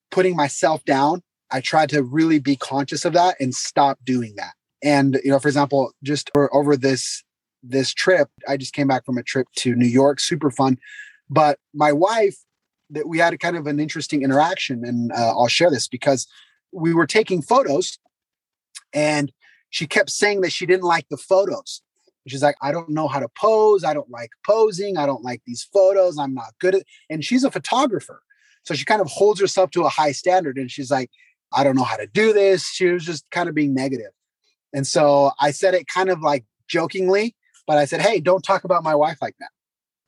putting 0.10 0.36
myself 0.36 0.84
down, 0.86 1.22
I 1.52 1.62
tried 1.62 1.90
to 1.90 2.04
really 2.04 2.40
be 2.40 2.56
conscious 2.56 3.06
of 3.06 3.14
that 3.14 3.36
and 3.40 3.54
stop 3.54 4.00
doing 4.04 4.36
that. 4.38 4.54
And 4.84 5.20
you 5.24 5.32
know, 5.32 5.40
for 5.40 5.48
example, 5.48 5.94
just 6.04 6.32
over 6.36 6.76
this 6.76 7.24
this 7.64 7.94
trip. 7.94 8.30
I 8.48 8.58
just 8.58 8.74
came 8.74 8.88
back 8.88 9.06
from 9.06 9.18
a 9.18 9.24
trip 9.24 9.48
to 9.58 9.76
New 9.76 9.88
York, 9.88 10.20
super 10.20 10.50
fun. 10.50 10.78
But 11.30 11.60
my 11.74 11.92
wife, 11.92 12.38
that 12.90 13.08
we 13.08 13.20
had 13.20 13.34
a 13.34 13.38
kind 13.38 13.56
of 13.56 13.68
an 13.68 13.80
interesting 13.80 14.22
interaction, 14.24 14.84
and 14.84 15.12
uh, 15.14 15.30
I'll 15.30 15.48
share 15.48 15.70
this 15.70 15.88
because 15.88 16.28
we 16.74 16.94
were 16.94 17.08
taking 17.08 17.42
photos, 17.42 17.98
and 18.94 19.32
she 19.70 19.88
kept 19.88 20.10
saying 20.10 20.42
that 20.42 20.52
she 20.52 20.66
didn't 20.66 20.84
like 20.84 21.08
the 21.10 21.18
photos. 21.18 21.82
She's 22.28 22.44
like, 22.44 22.56
I 22.62 22.72
don't 22.72 22.90
know 22.90 23.08
how 23.08 23.20
to 23.20 23.30
pose. 23.30 23.84
I 23.84 23.94
don't 23.94 24.10
like 24.10 24.30
posing. 24.46 24.98
I 24.98 25.06
don't 25.06 25.24
like 25.24 25.42
these 25.46 25.68
photos. 25.74 26.18
I'm 26.20 26.34
not 26.34 26.54
good 26.60 26.76
at. 26.76 26.84
And 27.10 27.24
she's 27.26 27.44
a 27.44 27.52
photographer, 27.52 28.22
so 28.64 28.74
she 28.74 28.86
kind 28.86 29.02
of 29.02 29.08
holds 29.08 29.42
herself 29.42 29.72
to 29.72 29.84
a 29.84 29.90
high 29.90 30.12
standard. 30.12 30.58
And 30.58 30.70
she's 30.70 30.92
like, 30.92 31.10
I 31.52 31.64
don't 31.64 31.76
know 31.76 31.84
how 31.84 31.98
to 31.98 32.08
do 32.08 32.32
this. 32.34 32.68
She 32.68 32.88
was 32.88 33.06
just 33.06 33.26
kind 33.32 33.50
of 33.50 33.56
being 33.56 33.74
negative. 33.74 34.12
And 34.74 34.88
so 34.88 35.32
I 35.40 35.52
said 35.52 35.74
it 35.74 35.88
kind 35.88 36.10
of 36.10 36.22
like 36.22 36.46
jokingly, 36.68 37.36
but 37.68 37.78
I 37.78 37.86
said, 37.86 38.02
hey, 38.02 38.20
don't 38.20 38.44
talk 38.44 38.64
about 38.64 38.84
my 38.84 38.96
wife 38.96 39.18
like 39.22 39.36
that. 39.40 39.50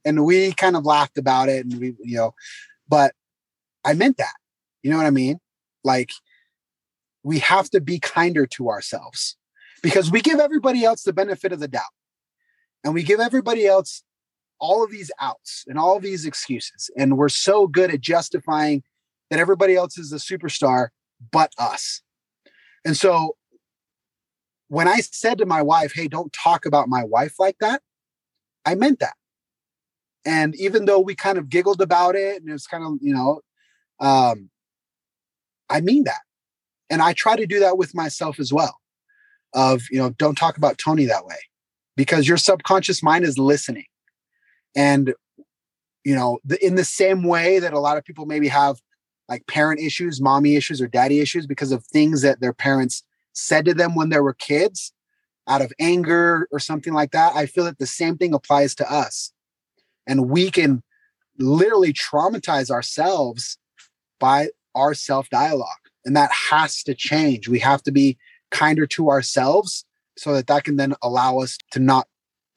And 0.06 0.26
we 0.26 0.54
kind 0.54 0.76
of 0.76 0.86
laughed 0.86 1.18
about 1.18 1.50
it 1.50 1.66
and 1.66 1.80
we, 1.80 1.96
you 2.04 2.18
know, 2.18 2.34
but 2.88 3.14
I 3.84 3.94
meant 3.94 4.18
that. 4.18 4.34
You 4.82 4.92
know 4.92 4.98
what 4.98 5.06
I 5.06 5.12
mean? 5.12 5.40
Like 5.84 6.12
we 7.24 7.40
have 7.40 7.70
to 7.72 7.82
be 7.82 8.00
kinder 8.00 8.46
to 8.48 8.70
ourselves 8.70 9.38
because 9.82 10.12
we 10.12 10.22
give 10.22 10.40
everybody 10.40 10.84
else 10.84 11.04
the 11.04 11.14
benefit 11.14 11.52
of 11.52 11.60
the 11.60 11.68
doubt. 11.68 11.84
And 12.84 12.94
we 12.94 13.04
give 13.04 13.20
everybody 13.20 13.66
else 13.66 14.04
all 14.60 14.84
of 14.84 14.92
these 14.92 15.12
outs 15.20 15.66
and 15.68 15.78
all 15.78 16.00
these 16.00 16.26
excuses. 16.26 16.90
And 16.98 17.18
we're 17.18 17.30
so 17.30 17.68
good 17.68 17.94
at 17.94 18.02
justifying 18.02 18.84
that 19.30 19.40
everybody 19.40 19.76
else 19.76 19.98
is 19.98 20.12
a 20.12 20.18
superstar 20.18 20.90
but 21.32 21.52
us. 21.58 22.02
And 22.86 22.96
so 22.96 23.36
when 24.68 24.88
I 24.88 25.02
said 25.02 25.38
to 25.38 25.46
my 25.46 25.62
wife, 25.62 25.94
hey, 25.94 26.08
don't 26.08 26.32
talk 26.34 26.66
about 26.66 26.88
my 26.88 27.04
wife 27.04 27.36
like 27.40 27.58
that, 27.60 27.82
I 28.66 28.76
meant 28.76 29.00
that. 29.00 29.16
And 30.26 30.56
even 30.56 30.86
though 30.86 31.00
we 31.00 31.16
kind 31.16 31.38
of 31.38 31.50
giggled 31.50 31.82
about 31.82 32.16
it 32.16 32.42
and 32.42 32.50
it 32.50 32.54
was 32.54 32.68
kind 32.68 32.84
of, 32.84 32.94
you 33.02 33.14
know, 33.14 33.42
um, 34.00 34.50
I 35.70 35.82
mean 35.82 36.06
that. 36.06 36.22
And 36.90 37.02
I 37.02 37.14
try 37.14 37.36
to 37.36 37.46
do 37.46 37.60
that 37.60 37.78
with 37.78 37.96
myself 37.96 38.40
as 38.40 38.54
well 38.54 38.80
of, 39.54 39.84
you 39.92 39.98
know, 39.98 40.12
don't 40.12 40.38
talk 40.38 40.58
about 40.58 40.78
Tony 40.78 41.06
that 41.06 41.26
way 41.26 41.38
because 41.96 42.28
your 42.28 42.38
subconscious 42.38 43.04
mind 43.04 43.26
is 43.26 43.38
listening. 43.38 43.86
And, 44.76 45.14
you 46.04 46.16
know, 46.16 46.40
the, 46.44 46.64
in 46.66 46.76
the 46.76 46.86
same 46.86 47.24
way 47.24 47.60
that 47.60 47.74
a 47.74 47.80
lot 47.80 47.98
of 47.98 48.04
people 48.04 48.26
maybe 48.26 48.48
have 48.48 48.82
like 49.30 49.46
parent 49.48 49.80
issues, 49.80 50.22
mommy 50.22 50.56
issues, 50.56 50.82
or 50.82 50.88
daddy 50.88 51.20
issues 51.20 51.48
because 51.48 51.72
of 51.72 51.86
things 51.86 52.22
that 52.22 52.42
their 52.42 52.54
parents 52.54 53.04
said 53.34 53.66
to 53.66 53.74
them 53.74 53.96
when 53.96 54.10
they 54.10 54.20
were 54.20 54.34
kids 54.34 54.94
out 55.48 55.62
of 55.62 55.74
anger 55.80 56.48
or 56.52 56.60
something 56.60 56.94
like 56.94 57.12
that, 57.12 57.36
I 57.36 57.46
feel 57.46 57.66
that 57.66 57.80
the 57.80 57.86
same 57.86 58.18
thing 58.18 58.34
applies 58.34 58.76
to 58.76 58.92
us. 58.92 59.32
And 60.08 60.30
we 60.30 60.52
can 60.52 60.84
literally 61.38 61.94
traumatize 61.94 62.70
ourselves 62.70 63.58
by 64.20 64.50
our 64.76 64.94
self 64.94 65.30
dialogue. 65.30 65.68
And 66.06 66.16
that 66.16 66.32
has 66.32 66.84
to 66.84 66.94
change. 66.94 67.48
We 67.48 67.60
have 67.60 67.82
to 67.84 67.92
be 67.92 68.18
kinder 68.52 68.86
to 68.86 69.10
ourselves 69.10 69.86
so 70.18 70.34
that 70.34 70.48
that 70.48 70.64
can 70.64 70.78
then 70.78 70.94
allow 71.02 71.40
us 71.40 71.58
to 71.72 71.80
not 71.80 72.08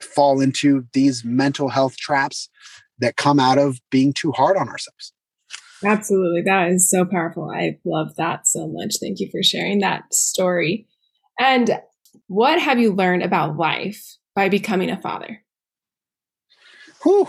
fall 0.00 0.40
into 0.40 0.86
these 0.92 1.24
mental 1.24 1.68
health 1.68 1.96
traps 1.96 2.48
that 2.98 3.16
come 3.16 3.40
out 3.40 3.58
of 3.58 3.80
being 3.90 4.12
too 4.12 4.32
hard 4.32 4.56
on 4.56 4.68
ourselves. 4.68 5.12
Absolutely. 5.84 6.42
That 6.42 6.70
is 6.70 6.88
so 6.88 7.04
powerful. 7.04 7.50
I 7.50 7.78
love 7.84 8.16
that 8.16 8.46
so 8.46 8.66
much. 8.66 8.94
Thank 9.00 9.20
you 9.20 9.28
for 9.30 9.42
sharing 9.42 9.80
that 9.80 10.12
story. 10.12 10.86
And 11.38 11.78
what 12.28 12.60
have 12.60 12.78
you 12.78 12.92
learned 12.92 13.22
about 13.22 13.56
life 13.56 14.02
by 14.34 14.48
becoming 14.48 14.90
a 14.90 15.00
father? 15.00 15.42
Whew, 17.02 17.28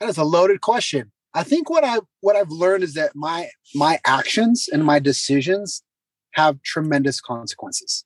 that 0.00 0.08
is 0.08 0.18
a 0.18 0.24
loaded 0.24 0.60
question. 0.60 1.12
I 1.32 1.44
think 1.44 1.70
what 1.70 1.84
I 1.84 2.00
what 2.20 2.34
I've 2.34 2.50
learned 2.50 2.82
is 2.82 2.94
that 2.94 3.12
my 3.14 3.48
my 3.74 4.00
actions 4.04 4.68
and 4.70 4.84
my 4.84 4.98
decisions 4.98 5.84
have 6.32 6.60
tremendous 6.62 7.20
consequences. 7.20 8.04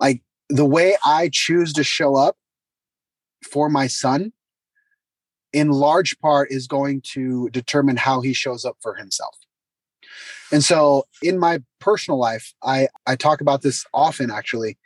Like 0.00 0.22
the 0.48 0.66
way 0.66 0.96
I 1.04 1.30
choose 1.32 1.72
to 1.74 1.84
show 1.84 2.16
up 2.16 2.36
for 3.50 3.68
my 3.68 3.86
son 3.86 4.32
in 5.52 5.70
large 5.70 6.18
part 6.18 6.50
is 6.50 6.66
going 6.66 7.02
to 7.12 7.48
determine 7.50 7.96
how 7.96 8.20
he 8.20 8.32
shows 8.32 8.64
up 8.64 8.76
for 8.80 8.94
himself. 8.94 9.36
And 10.50 10.64
so 10.64 11.04
in 11.22 11.38
my 11.38 11.62
personal 11.78 12.18
life, 12.18 12.54
I, 12.62 12.88
I 13.06 13.16
talk 13.16 13.40
about 13.40 13.62
this 13.62 13.84
often 13.92 14.30
actually, 14.30 14.78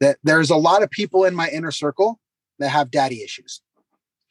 that 0.00 0.18
there's 0.24 0.50
a 0.50 0.56
lot 0.56 0.82
of 0.82 0.90
people 0.90 1.24
in 1.24 1.34
my 1.34 1.48
inner 1.48 1.70
circle 1.70 2.18
that 2.58 2.70
have 2.70 2.90
daddy 2.90 3.22
issues. 3.22 3.60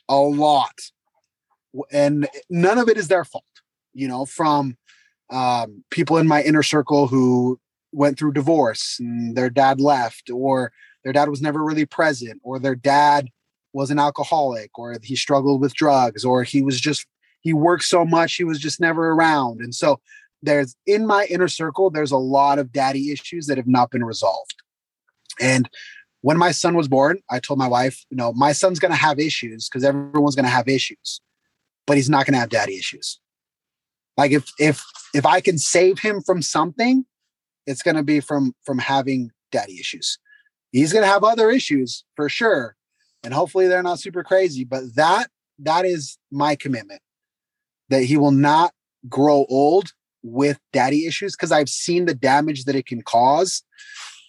A 0.08 0.16
lot. 0.18 0.80
And 1.92 2.28
none 2.50 2.80
of 2.80 2.90
it 2.90 2.98
is 2.98 3.08
their 3.08 3.24
fault, 3.24 3.44
you 3.94 4.08
know, 4.08 4.26
from 4.26 4.78
um, 5.30 5.84
people 5.92 6.18
in 6.18 6.28
my 6.28 6.42
inner 6.42 6.64
circle 6.64 7.08
who 7.08 7.60
went 7.92 8.18
through 8.18 8.34
divorce 8.34 8.98
and 9.00 9.36
their 9.36 9.50
dad 9.50 9.80
left, 9.80 10.30
or 10.30 10.72
their 11.04 11.14
dad 11.14 11.30
was 11.30 11.42
never 11.42 11.64
really 11.64 11.86
present, 11.86 12.40
or 12.44 12.60
their 12.60 12.76
dad 12.76 13.30
was 13.74 13.92
an 13.92 14.00
alcoholic, 14.00 14.78
or 14.78 14.98
he 15.04 15.16
struggled 15.16 15.62
with 15.62 15.76
drugs, 15.76 16.26
or 16.26 16.44
he 16.44 16.62
was 16.62 16.80
just, 16.80 17.06
he 17.42 17.54
worked 17.54 17.84
so 17.84 18.04
much, 18.06 18.36
he 18.36 18.44
was 18.44 18.60
just 18.60 18.80
never 18.80 19.12
around. 19.12 19.62
And 19.62 19.74
so 19.74 20.00
there's 20.42 20.76
in 20.86 21.06
my 21.06 21.26
inner 21.26 21.48
circle, 21.48 21.90
there's 21.90 22.12
a 22.12 22.18
lot 22.18 22.60
of 22.60 22.72
daddy 22.72 23.12
issues 23.12 23.48
that 23.48 23.58
have 23.58 23.68
not 23.68 23.92
been 23.92 24.04
resolved. 24.04 24.56
And 25.40 25.70
when 26.22 26.38
my 26.38 26.52
son 26.52 26.76
was 26.76 26.88
born, 26.88 27.20
I 27.30 27.40
told 27.40 27.60
my 27.60 27.68
wife, 27.68 28.06
you 28.10 28.18
know, 28.18 28.34
my 28.34 28.52
son's 28.52 28.80
going 28.80 28.92
to 28.92 28.98
have 28.98 29.20
issues 29.20 29.70
because 29.70 29.84
everyone's 29.84 30.36
going 30.36 30.46
to 30.46 30.50
have 30.50 30.68
issues, 30.68 31.22
but 31.88 31.98
he's 31.98 32.10
not 32.10 32.26
going 32.26 32.34
to 32.34 32.40
have 32.40 32.50
daddy 32.50 32.76
issues. 32.78 33.20
Like 34.18 34.32
if 34.32 34.52
if 34.60 34.84
if 35.14 35.26
I 35.26 35.40
can 35.40 35.58
save 35.58 36.00
him 36.00 36.22
from 36.22 36.42
something, 36.42 37.06
it's 37.70 37.84
going 37.84 37.96
to 37.96 38.04
be 38.04 38.20
from 38.20 38.54
from 38.66 38.80
having 38.80 39.32
daddy 39.52 39.80
issues. 39.80 40.18
He's 40.72 40.92
going 40.92 41.04
to 41.04 41.10
have 41.10 41.24
other 41.24 41.52
issues 41.52 42.04
for 42.16 42.28
sure, 42.28 42.76
and 43.24 43.34
hopefully 43.34 43.68
they're 43.68 43.84
not 43.84 44.00
super 44.00 44.24
crazy. 44.24 44.64
But 44.64 44.96
that 44.96 45.30
that 45.60 45.86
is 45.86 46.18
my 46.32 46.56
commitment 46.56 47.02
that 47.90 48.04
he 48.04 48.18
will 48.18 48.32
not 48.32 48.74
grow 49.08 49.46
old 49.50 49.94
with 50.24 50.60
daddy 50.74 51.06
issues 51.06 51.36
because 51.36 51.52
I've 51.52 51.70
seen 51.70 52.06
the 52.06 52.16
damage 52.16 52.66
that 52.66 52.76
it 52.76 52.88
can 52.88 53.04
cause. 53.04 53.64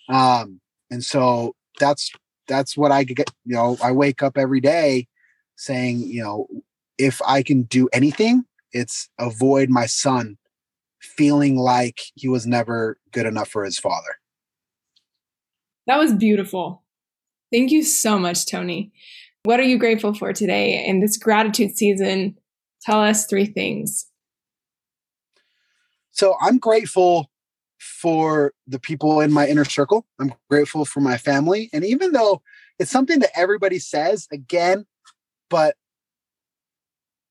Um, 0.09 0.61
and 0.91 1.03
so 1.03 1.55
that's 1.79 2.11
that's 2.47 2.77
what 2.77 2.93
I 2.93 3.05
get. 3.05 3.31
You 3.47 3.55
know, 3.55 3.79
I 3.83 3.93
wake 3.93 4.23
up 4.23 4.37
every 4.37 4.61
day 4.61 5.09
saying, 5.57 6.01
you 6.01 6.23
know, 6.23 6.47
if 6.99 7.23
I 7.27 7.43
can 7.43 7.63
do 7.63 7.89
anything, 7.95 8.45
it's 8.73 9.09
avoid 9.19 9.71
my 9.71 9.87
son 9.87 10.37
feeling 11.01 11.57
like 11.57 12.01
he 12.15 12.29
was 12.29 12.47
never 12.47 12.99
good 13.13 13.27
enough 13.27 13.49
for 13.49 13.65
his 13.65 13.79
father. 13.79 14.17
That 15.87 15.99
was 15.99 16.15
beautiful. 16.15 16.85
Thank 17.53 17.71
you 17.71 17.83
so 17.83 18.19
much, 18.19 18.47
Tony. 18.47 18.93
What 19.43 19.59
are 19.59 19.65
you 19.65 19.79
grateful 19.79 20.15
for 20.15 20.33
today 20.33 20.85
in 20.85 21.01
this 21.01 21.17
gratitude 21.17 21.77
season? 21.77 22.37
Tell 22.83 23.03
us 23.03 23.27
three 23.27 23.47
things. 23.47 24.07
So 26.13 26.37
I'm 26.41 26.59
grateful 26.59 27.31
for 27.79 28.53
the 28.67 28.79
people 28.79 29.21
in 29.21 29.33
my 29.33 29.49
inner 29.49 29.65
circle. 29.65 30.07
I'm 30.21 30.35
grateful 30.51 30.85
for 30.85 31.01
my 31.01 31.17
family. 31.17 31.71
And 31.73 31.85
even 31.85 32.13
though 32.13 32.43
it's 32.79 32.91
something 32.91 33.21
that 33.21 33.31
everybody 33.35 33.79
says 33.79 34.29
again, 34.31 34.87
but 35.49 35.77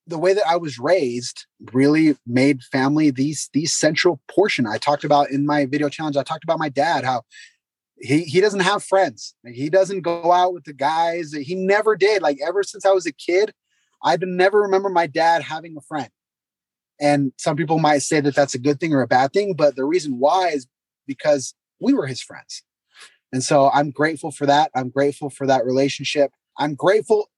the 0.10 0.18
way 0.18 0.34
that 0.34 0.48
I 0.48 0.58
was 0.58 0.80
raised 0.80 1.46
really 1.72 2.18
made 2.26 2.64
family 2.64 3.12
these 3.12 3.50
these 3.54 3.74
central 3.74 4.20
portion. 4.30 4.68
I 4.68 4.78
talked 4.78 5.04
about 5.04 5.30
in 5.30 5.46
my 5.46 5.66
video 5.66 5.90
challenge, 5.90 6.18
I 6.18 6.24
talked 6.24 6.44
about 6.44 6.60
my 6.60 6.70
dad, 6.70 7.06
how 7.06 7.24
he 7.98 8.24
he 8.24 8.42
doesn't 8.42 8.62
have 8.62 8.84
friends. 8.84 9.36
He 9.46 9.70
doesn't 9.70 10.02
go 10.02 10.32
out 10.32 10.54
with 10.54 10.64
the 10.64 10.74
guys. 10.74 11.34
He 11.34 11.56
never 11.56 11.96
did. 11.96 12.22
Like 12.22 12.40
ever 12.46 12.64
since 12.64 12.86
I 12.86 12.92
was 12.92 13.06
a 13.06 13.12
kid, 13.12 13.54
I 14.04 14.18
never 14.22 14.62
remember 14.62 14.90
my 14.90 15.08
dad 15.08 15.44
having 15.44 15.76
a 15.78 15.82
friend. 15.82 16.10
And 17.00 17.32
some 17.38 17.56
people 17.56 17.80
might 17.80 18.00
say 18.00 18.20
that 18.22 18.36
that's 18.36 18.56
a 18.56 18.60
good 18.60 18.80
thing 18.80 18.94
or 18.94 19.02
a 19.02 19.08
bad 19.08 19.32
thing, 19.32 19.54
but 19.54 19.76
the 19.76 19.86
reason 19.86 20.20
why 20.20 20.50
is 20.50 20.68
because 21.08 21.54
we 21.80 21.94
were 21.94 22.08
his 22.08 22.22
friends. 22.22 22.64
And 23.32 23.44
so 23.44 23.70
I'm 23.74 23.92
grateful 23.92 24.32
for 24.32 24.46
that. 24.48 24.72
I'm 24.76 24.90
grateful 24.90 25.30
for 25.30 25.48
that 25.48 25.66
relationship. 25.66 26.32
I'm 26.58 26.76
grateful 26.76 27.30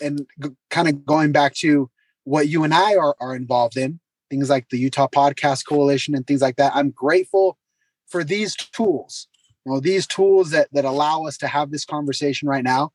and 0.00 0.26
g- 0.42 0.50
kind 0.70 0.88
of 0.88 1.04
going 1.04 1.32
back 1.32 1.54
to 1.56 1.90
what 2.24 2.48
you 2.48 2.64
and 2.64 2.74
I 2.74 2.96
are, 2.96 3.16
are 3.20 3.34
involved 3.34 3.76
in, 3.76 4.00
things 4.28 4.50
like 4.50 4.68
the 4.68 4.78
Utah 4.78 5.08
Podcast 5.08 5.66
Coalition 5.66 6.14
and 6.14 6.26
things 6.26 6.40
like 6.40 6.56
that. 6.56 6.72
I'm 6.74 6.90
grateful 6.90 7.58
for 8.06 8.24
these 8.24 8.54
tools, 8.56 9.28
you 9.64 9.72
know, 9.72 9.80
these 9.80 10.06
tools 10.06 10.50
that 10.50 10.68
that 10.72 10.84
allow 10.84 11.24
us 11.24 11.36
to 11.38 11.46
have 11.46 11.70
this 11.70 11.84
conversation 11.84 12.48
right 12.48 12.64
now. 12.64 12.92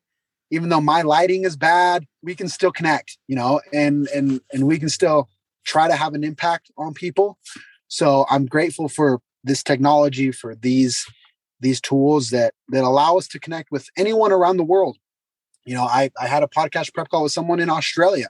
Even 0.51 0.69
though 0.69 0.81
my 0.81 1.01
lighting 1.01 1.43
is 1.43 1.57
bad, 1.57 2.05
we 2.21 2.35
can 2.35 2.47
still 2.47 2.71
connect, 2.71 3.17
you 3.27 3.35
know, 3.35 3.61
and 3.73 4.07
and 4.09 4.41
and 4.53 4.67
we 4.67 4.77
can 4.77 4.89
still 4.89 5.29
try 5.65 5.87
to 5.87 5.95
have 5.95 6.13
an 6.13 6.23
impact 6.23 6.71
on 6.77 6.93
people. 6.93 7.37
So 7.87 8.25
I'm 8.29 8.45
grateful 8.45 8.87
for 8.87 9.19
this 9.43 9.63
technology, 9.63 10.31
for 10.31 10.55
these 10.55 11.05
these 11.59 11.81
tools 11.81 12.29
that 12.29 12.53
that 12.69 12.83
allow 12.83 13.17
us 13.17 13.27
to 13.29 13.39
connect 13.39 13.71
with 13.71 13.87
anyone 13.97 14.31
around 14.31 14.57
the 14.57 14.63
world. 14.63 14.97
You 15.65 15.75
know, 15.75 15.83
I, 15.83 16.11
I 16.19 16.27
had 16.27 16.43
a 16.43 16.47
podcast 16.47 16.93
prep 16.93 17.09
call 17.09 17.23
with 17.23 17.31
someone 17.31 17.59
in 17.59 17.69
Australia. 17.69 18.27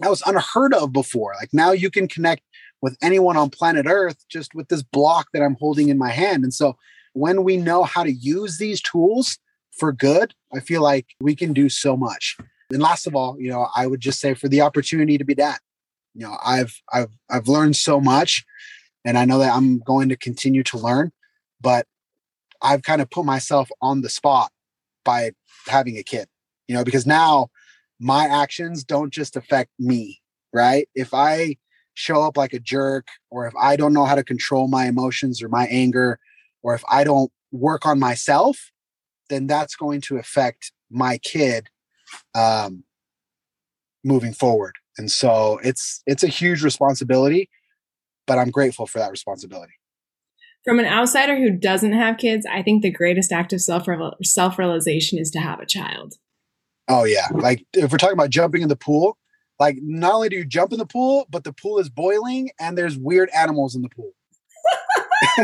That 0.00 0.10
was 0.10 0.22
unheard 0.26 0.74
of 0.74 0.92
before. 0.92 1.34
Like 1.38 1.50
now 1.52 1.72
you 1.72 1.90
can 1.90 2.08
connect 2.08 2.42
with 2.80 2.96
anyone 3.02 3.36
on 3.36 3.50
planet 3.50 3.86
Earth 3.88 4.24
just 4.28 4.54
with 4.54 4.68
this 4.68 4.82
block 4.82 5.28
that 5.32 5.42
I'm 5.42 5.56
holding 5.60 5.88
in 5.88 5.98
my 5.98 6.10
hand. 6.10 6.42
And 6.42 6.52
so 6.52 6.76
when 7.12 7.44
we 7.44 7.56
know 7.56 7.84
how 7.84 8.02
to 8.02 8.12
use 8.12 8.58
these 8.58 8.80
tools 8.80 9.38
for 9.70 9.92
good, 9.92 10.34
I 10.52 10.60
feel 10.60 10.82
like 10.82 11.06
we 11.20 11.36
can 11.36 11.52
do 11.52 11.68
so 11.68 11.96
much. 11.96 12.36
And 12.70 12.82
last 12.82 13.06
of 13.06 13.14
all, 13.14 13.36
you 13.38 13.50
know, 13.50 13.68
I 13.76 13.86
would 13.86 14.00
just 14.00 14.18
say 14.18 14.34
for 14.34 14.48
the 14.48 14.62
opportunity 14.62 15.18
to 15.18 15.24
be 15.24 15.34
dad 15.34 15.58
you 16.14 16.26
know 16.26 16.36
i've 16.44 16.80
i've 16.92 17.10
i've 17.30 17.48
learned 17.48 17.76
so 17.76 18.00
much 18.00 18.44
and 19.04 19.18
i 19.18 19.24
know 19.24 19.38
that 19.38 19.54
i'm 19.54 19.78
going 19.78 20.08
to 20.08 20.16
continue 20.16 20.62
to 20.62 20.78
learn 20.78 21.12
but 21.60 21.86
i've 22.60 22.82
kind 22.82 23.00
of 23.00 23.10
put 23.10 23.24
myself 23.24 23.70
on 23.80 24.02
the 24.02 24.08
spot 24.08 24.50
by 25.04 25.32
having 25.66 25.96
a 25.96 26.02
kid 26.02 26.26
you 26.68 26.74
know 26.74 26.84
because 26.84 27.06
now 27.06 27.48
my 28.00 28.26
actions 28.26 28.84
don't 28.84 29.12
just 29.12 29.36
affect 29.36 29.70
me 29.78 30.18
right? 30.54 30.86
If 30.94 31.14
i 31.14 31.56
show 31.94 32.22
up 32.22 32.36
like 32.36 32.54
a 32.54 32.58
jerk 32.58 33.06
or 33.30 33.46
if 33.46 33.54
i 33.60 33.76
don't 33.76 33.92
know 33.92 34.06
how 34.06 34.14
to 34.14 34.24
control 34.24 34.66
my 34.66 34.86
emotions 34.86 35.42
or 35.42 35.48
my 35.50 35.66
anger 35.66 36.18
or 36.62 36.74
if 36.74 36.82
i 36.90 37.04
don't 37.04 37.30
work 37.50 37.84
on 37.84 37.98
myself 37.98 38.72
then 39.28 39.46
that's 39.46 39.76
going 39.76 40.00
to 40.00 40.16
affect 40.16 40.72
my 40.90 41.18
kid 41.18 41.68
um, 42.34 42.84
moving 44.04 44.32
forward. 44.32 44.74
And 44.98 45.10
so 45.10 45.58
it's 45.62 46.02
it's 46.06 46.22
a 46.22 46.28
huge 46.28 46.62
responsibility 46.62 47.48
but 48.26 48.38
i'm 48.38 48.50
grateful 48.50 48.86
for 48.86 48.98
that 48.98 49.10
responsibility. 49.10 49.72
From 50.64 50.78
an 50.78 50.84
outsider 50.84 51.36
who 51.36 51.50
doesn't 51.50 51.94
have 51.94 52.18
kids 52.18 52.46
i 52.50 52.62
think 52.62 52.82
the 52.82 52.90
greatest 52.90 53.32
act 53.32 53.52
of 53.52 53.60
self 53.62 53.86
self 54.22 54.58
realization 54.58 55.18
is 55.18 55.30
to 55.30 55.40
have 55.40 55.60
a 55.60 55.66
child 55.66 56.14
oh 56.88 57.04
yeah 57.04 57.28
like 57.34 57.64
if 57.72 57.90
we're 57.90 57.98
talking 57.98 58.14
about 58.16 58.30
jumping 58.30 58.62
in 58.62 58.68
the 58.68 58.76
pool 58.76 59.16
like 59.58 59.78
not 59.82 60.14
only 60.14 60.28
do 60.28 60.36
you 60.36 60.44
jump 60.44 60.72
in 60.72 60.78
the 60.78 60.86
pool 60.86 61.26
but 61.30 61.44
the 61.44 61.52
pool 61.52 61.78
is 61.78 61.88
boiling 61.88 62.50
and 62.58 62.76
there's 62.76 62.96
weird 62.96 63.30
animals 63.30 63.74
in 63.74 63.82
the 63.82 63.88
pool 63.88 64.12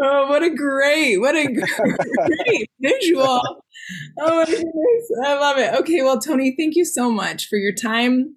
oh, 0.00 0.26
what 0.28 0.42
a 0.42 0.50
great, 0.50 1.18
what 1.18 1.34
a 1.34 1.46
great 1.52 2.70
visual. 2.80 3.40
Oh 4.18 4.36
my 4.36 4.44
goodness. 4.44 5.12
I 5.24 5.34
love 5.34 5.58
it. 5.58 5.74
Okay, 5.80 6.02
well, 6.02 6.20
Tony, 6.20 6.54
thank 6.56 6.74
you 6.74 6.84
so 6.84 7.10
much 7.10 7.48
for 7.48 7.56
your 7.56 7.74
time. 7.74 8.36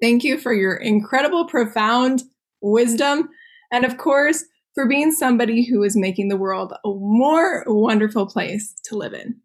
Thank 0.00 0.24
you 0.24 0.38
for 0.38 0.52
your 0.52 0.74
incredible, 0.76 1.46
profound 1.46 2.22
wisdom. 2.60 3.28
And 3.72 3.84
of 3.84 3.98
course, 3.98 4.44
for 4.74 4.86
being 4.86 5.10
somebody 5.10 5.64
who 5.64 5.82
is 5.82 5.96
making 5.96 6.28
the 6.28 6.36
world 6.36 6.72
a 6.84 6.88
more 6.88 7.64
wonderful 7.66 8.26
place 8.26 8.74
to 8.84 8.96
live 8.96 9.12
in. 9.12 9.40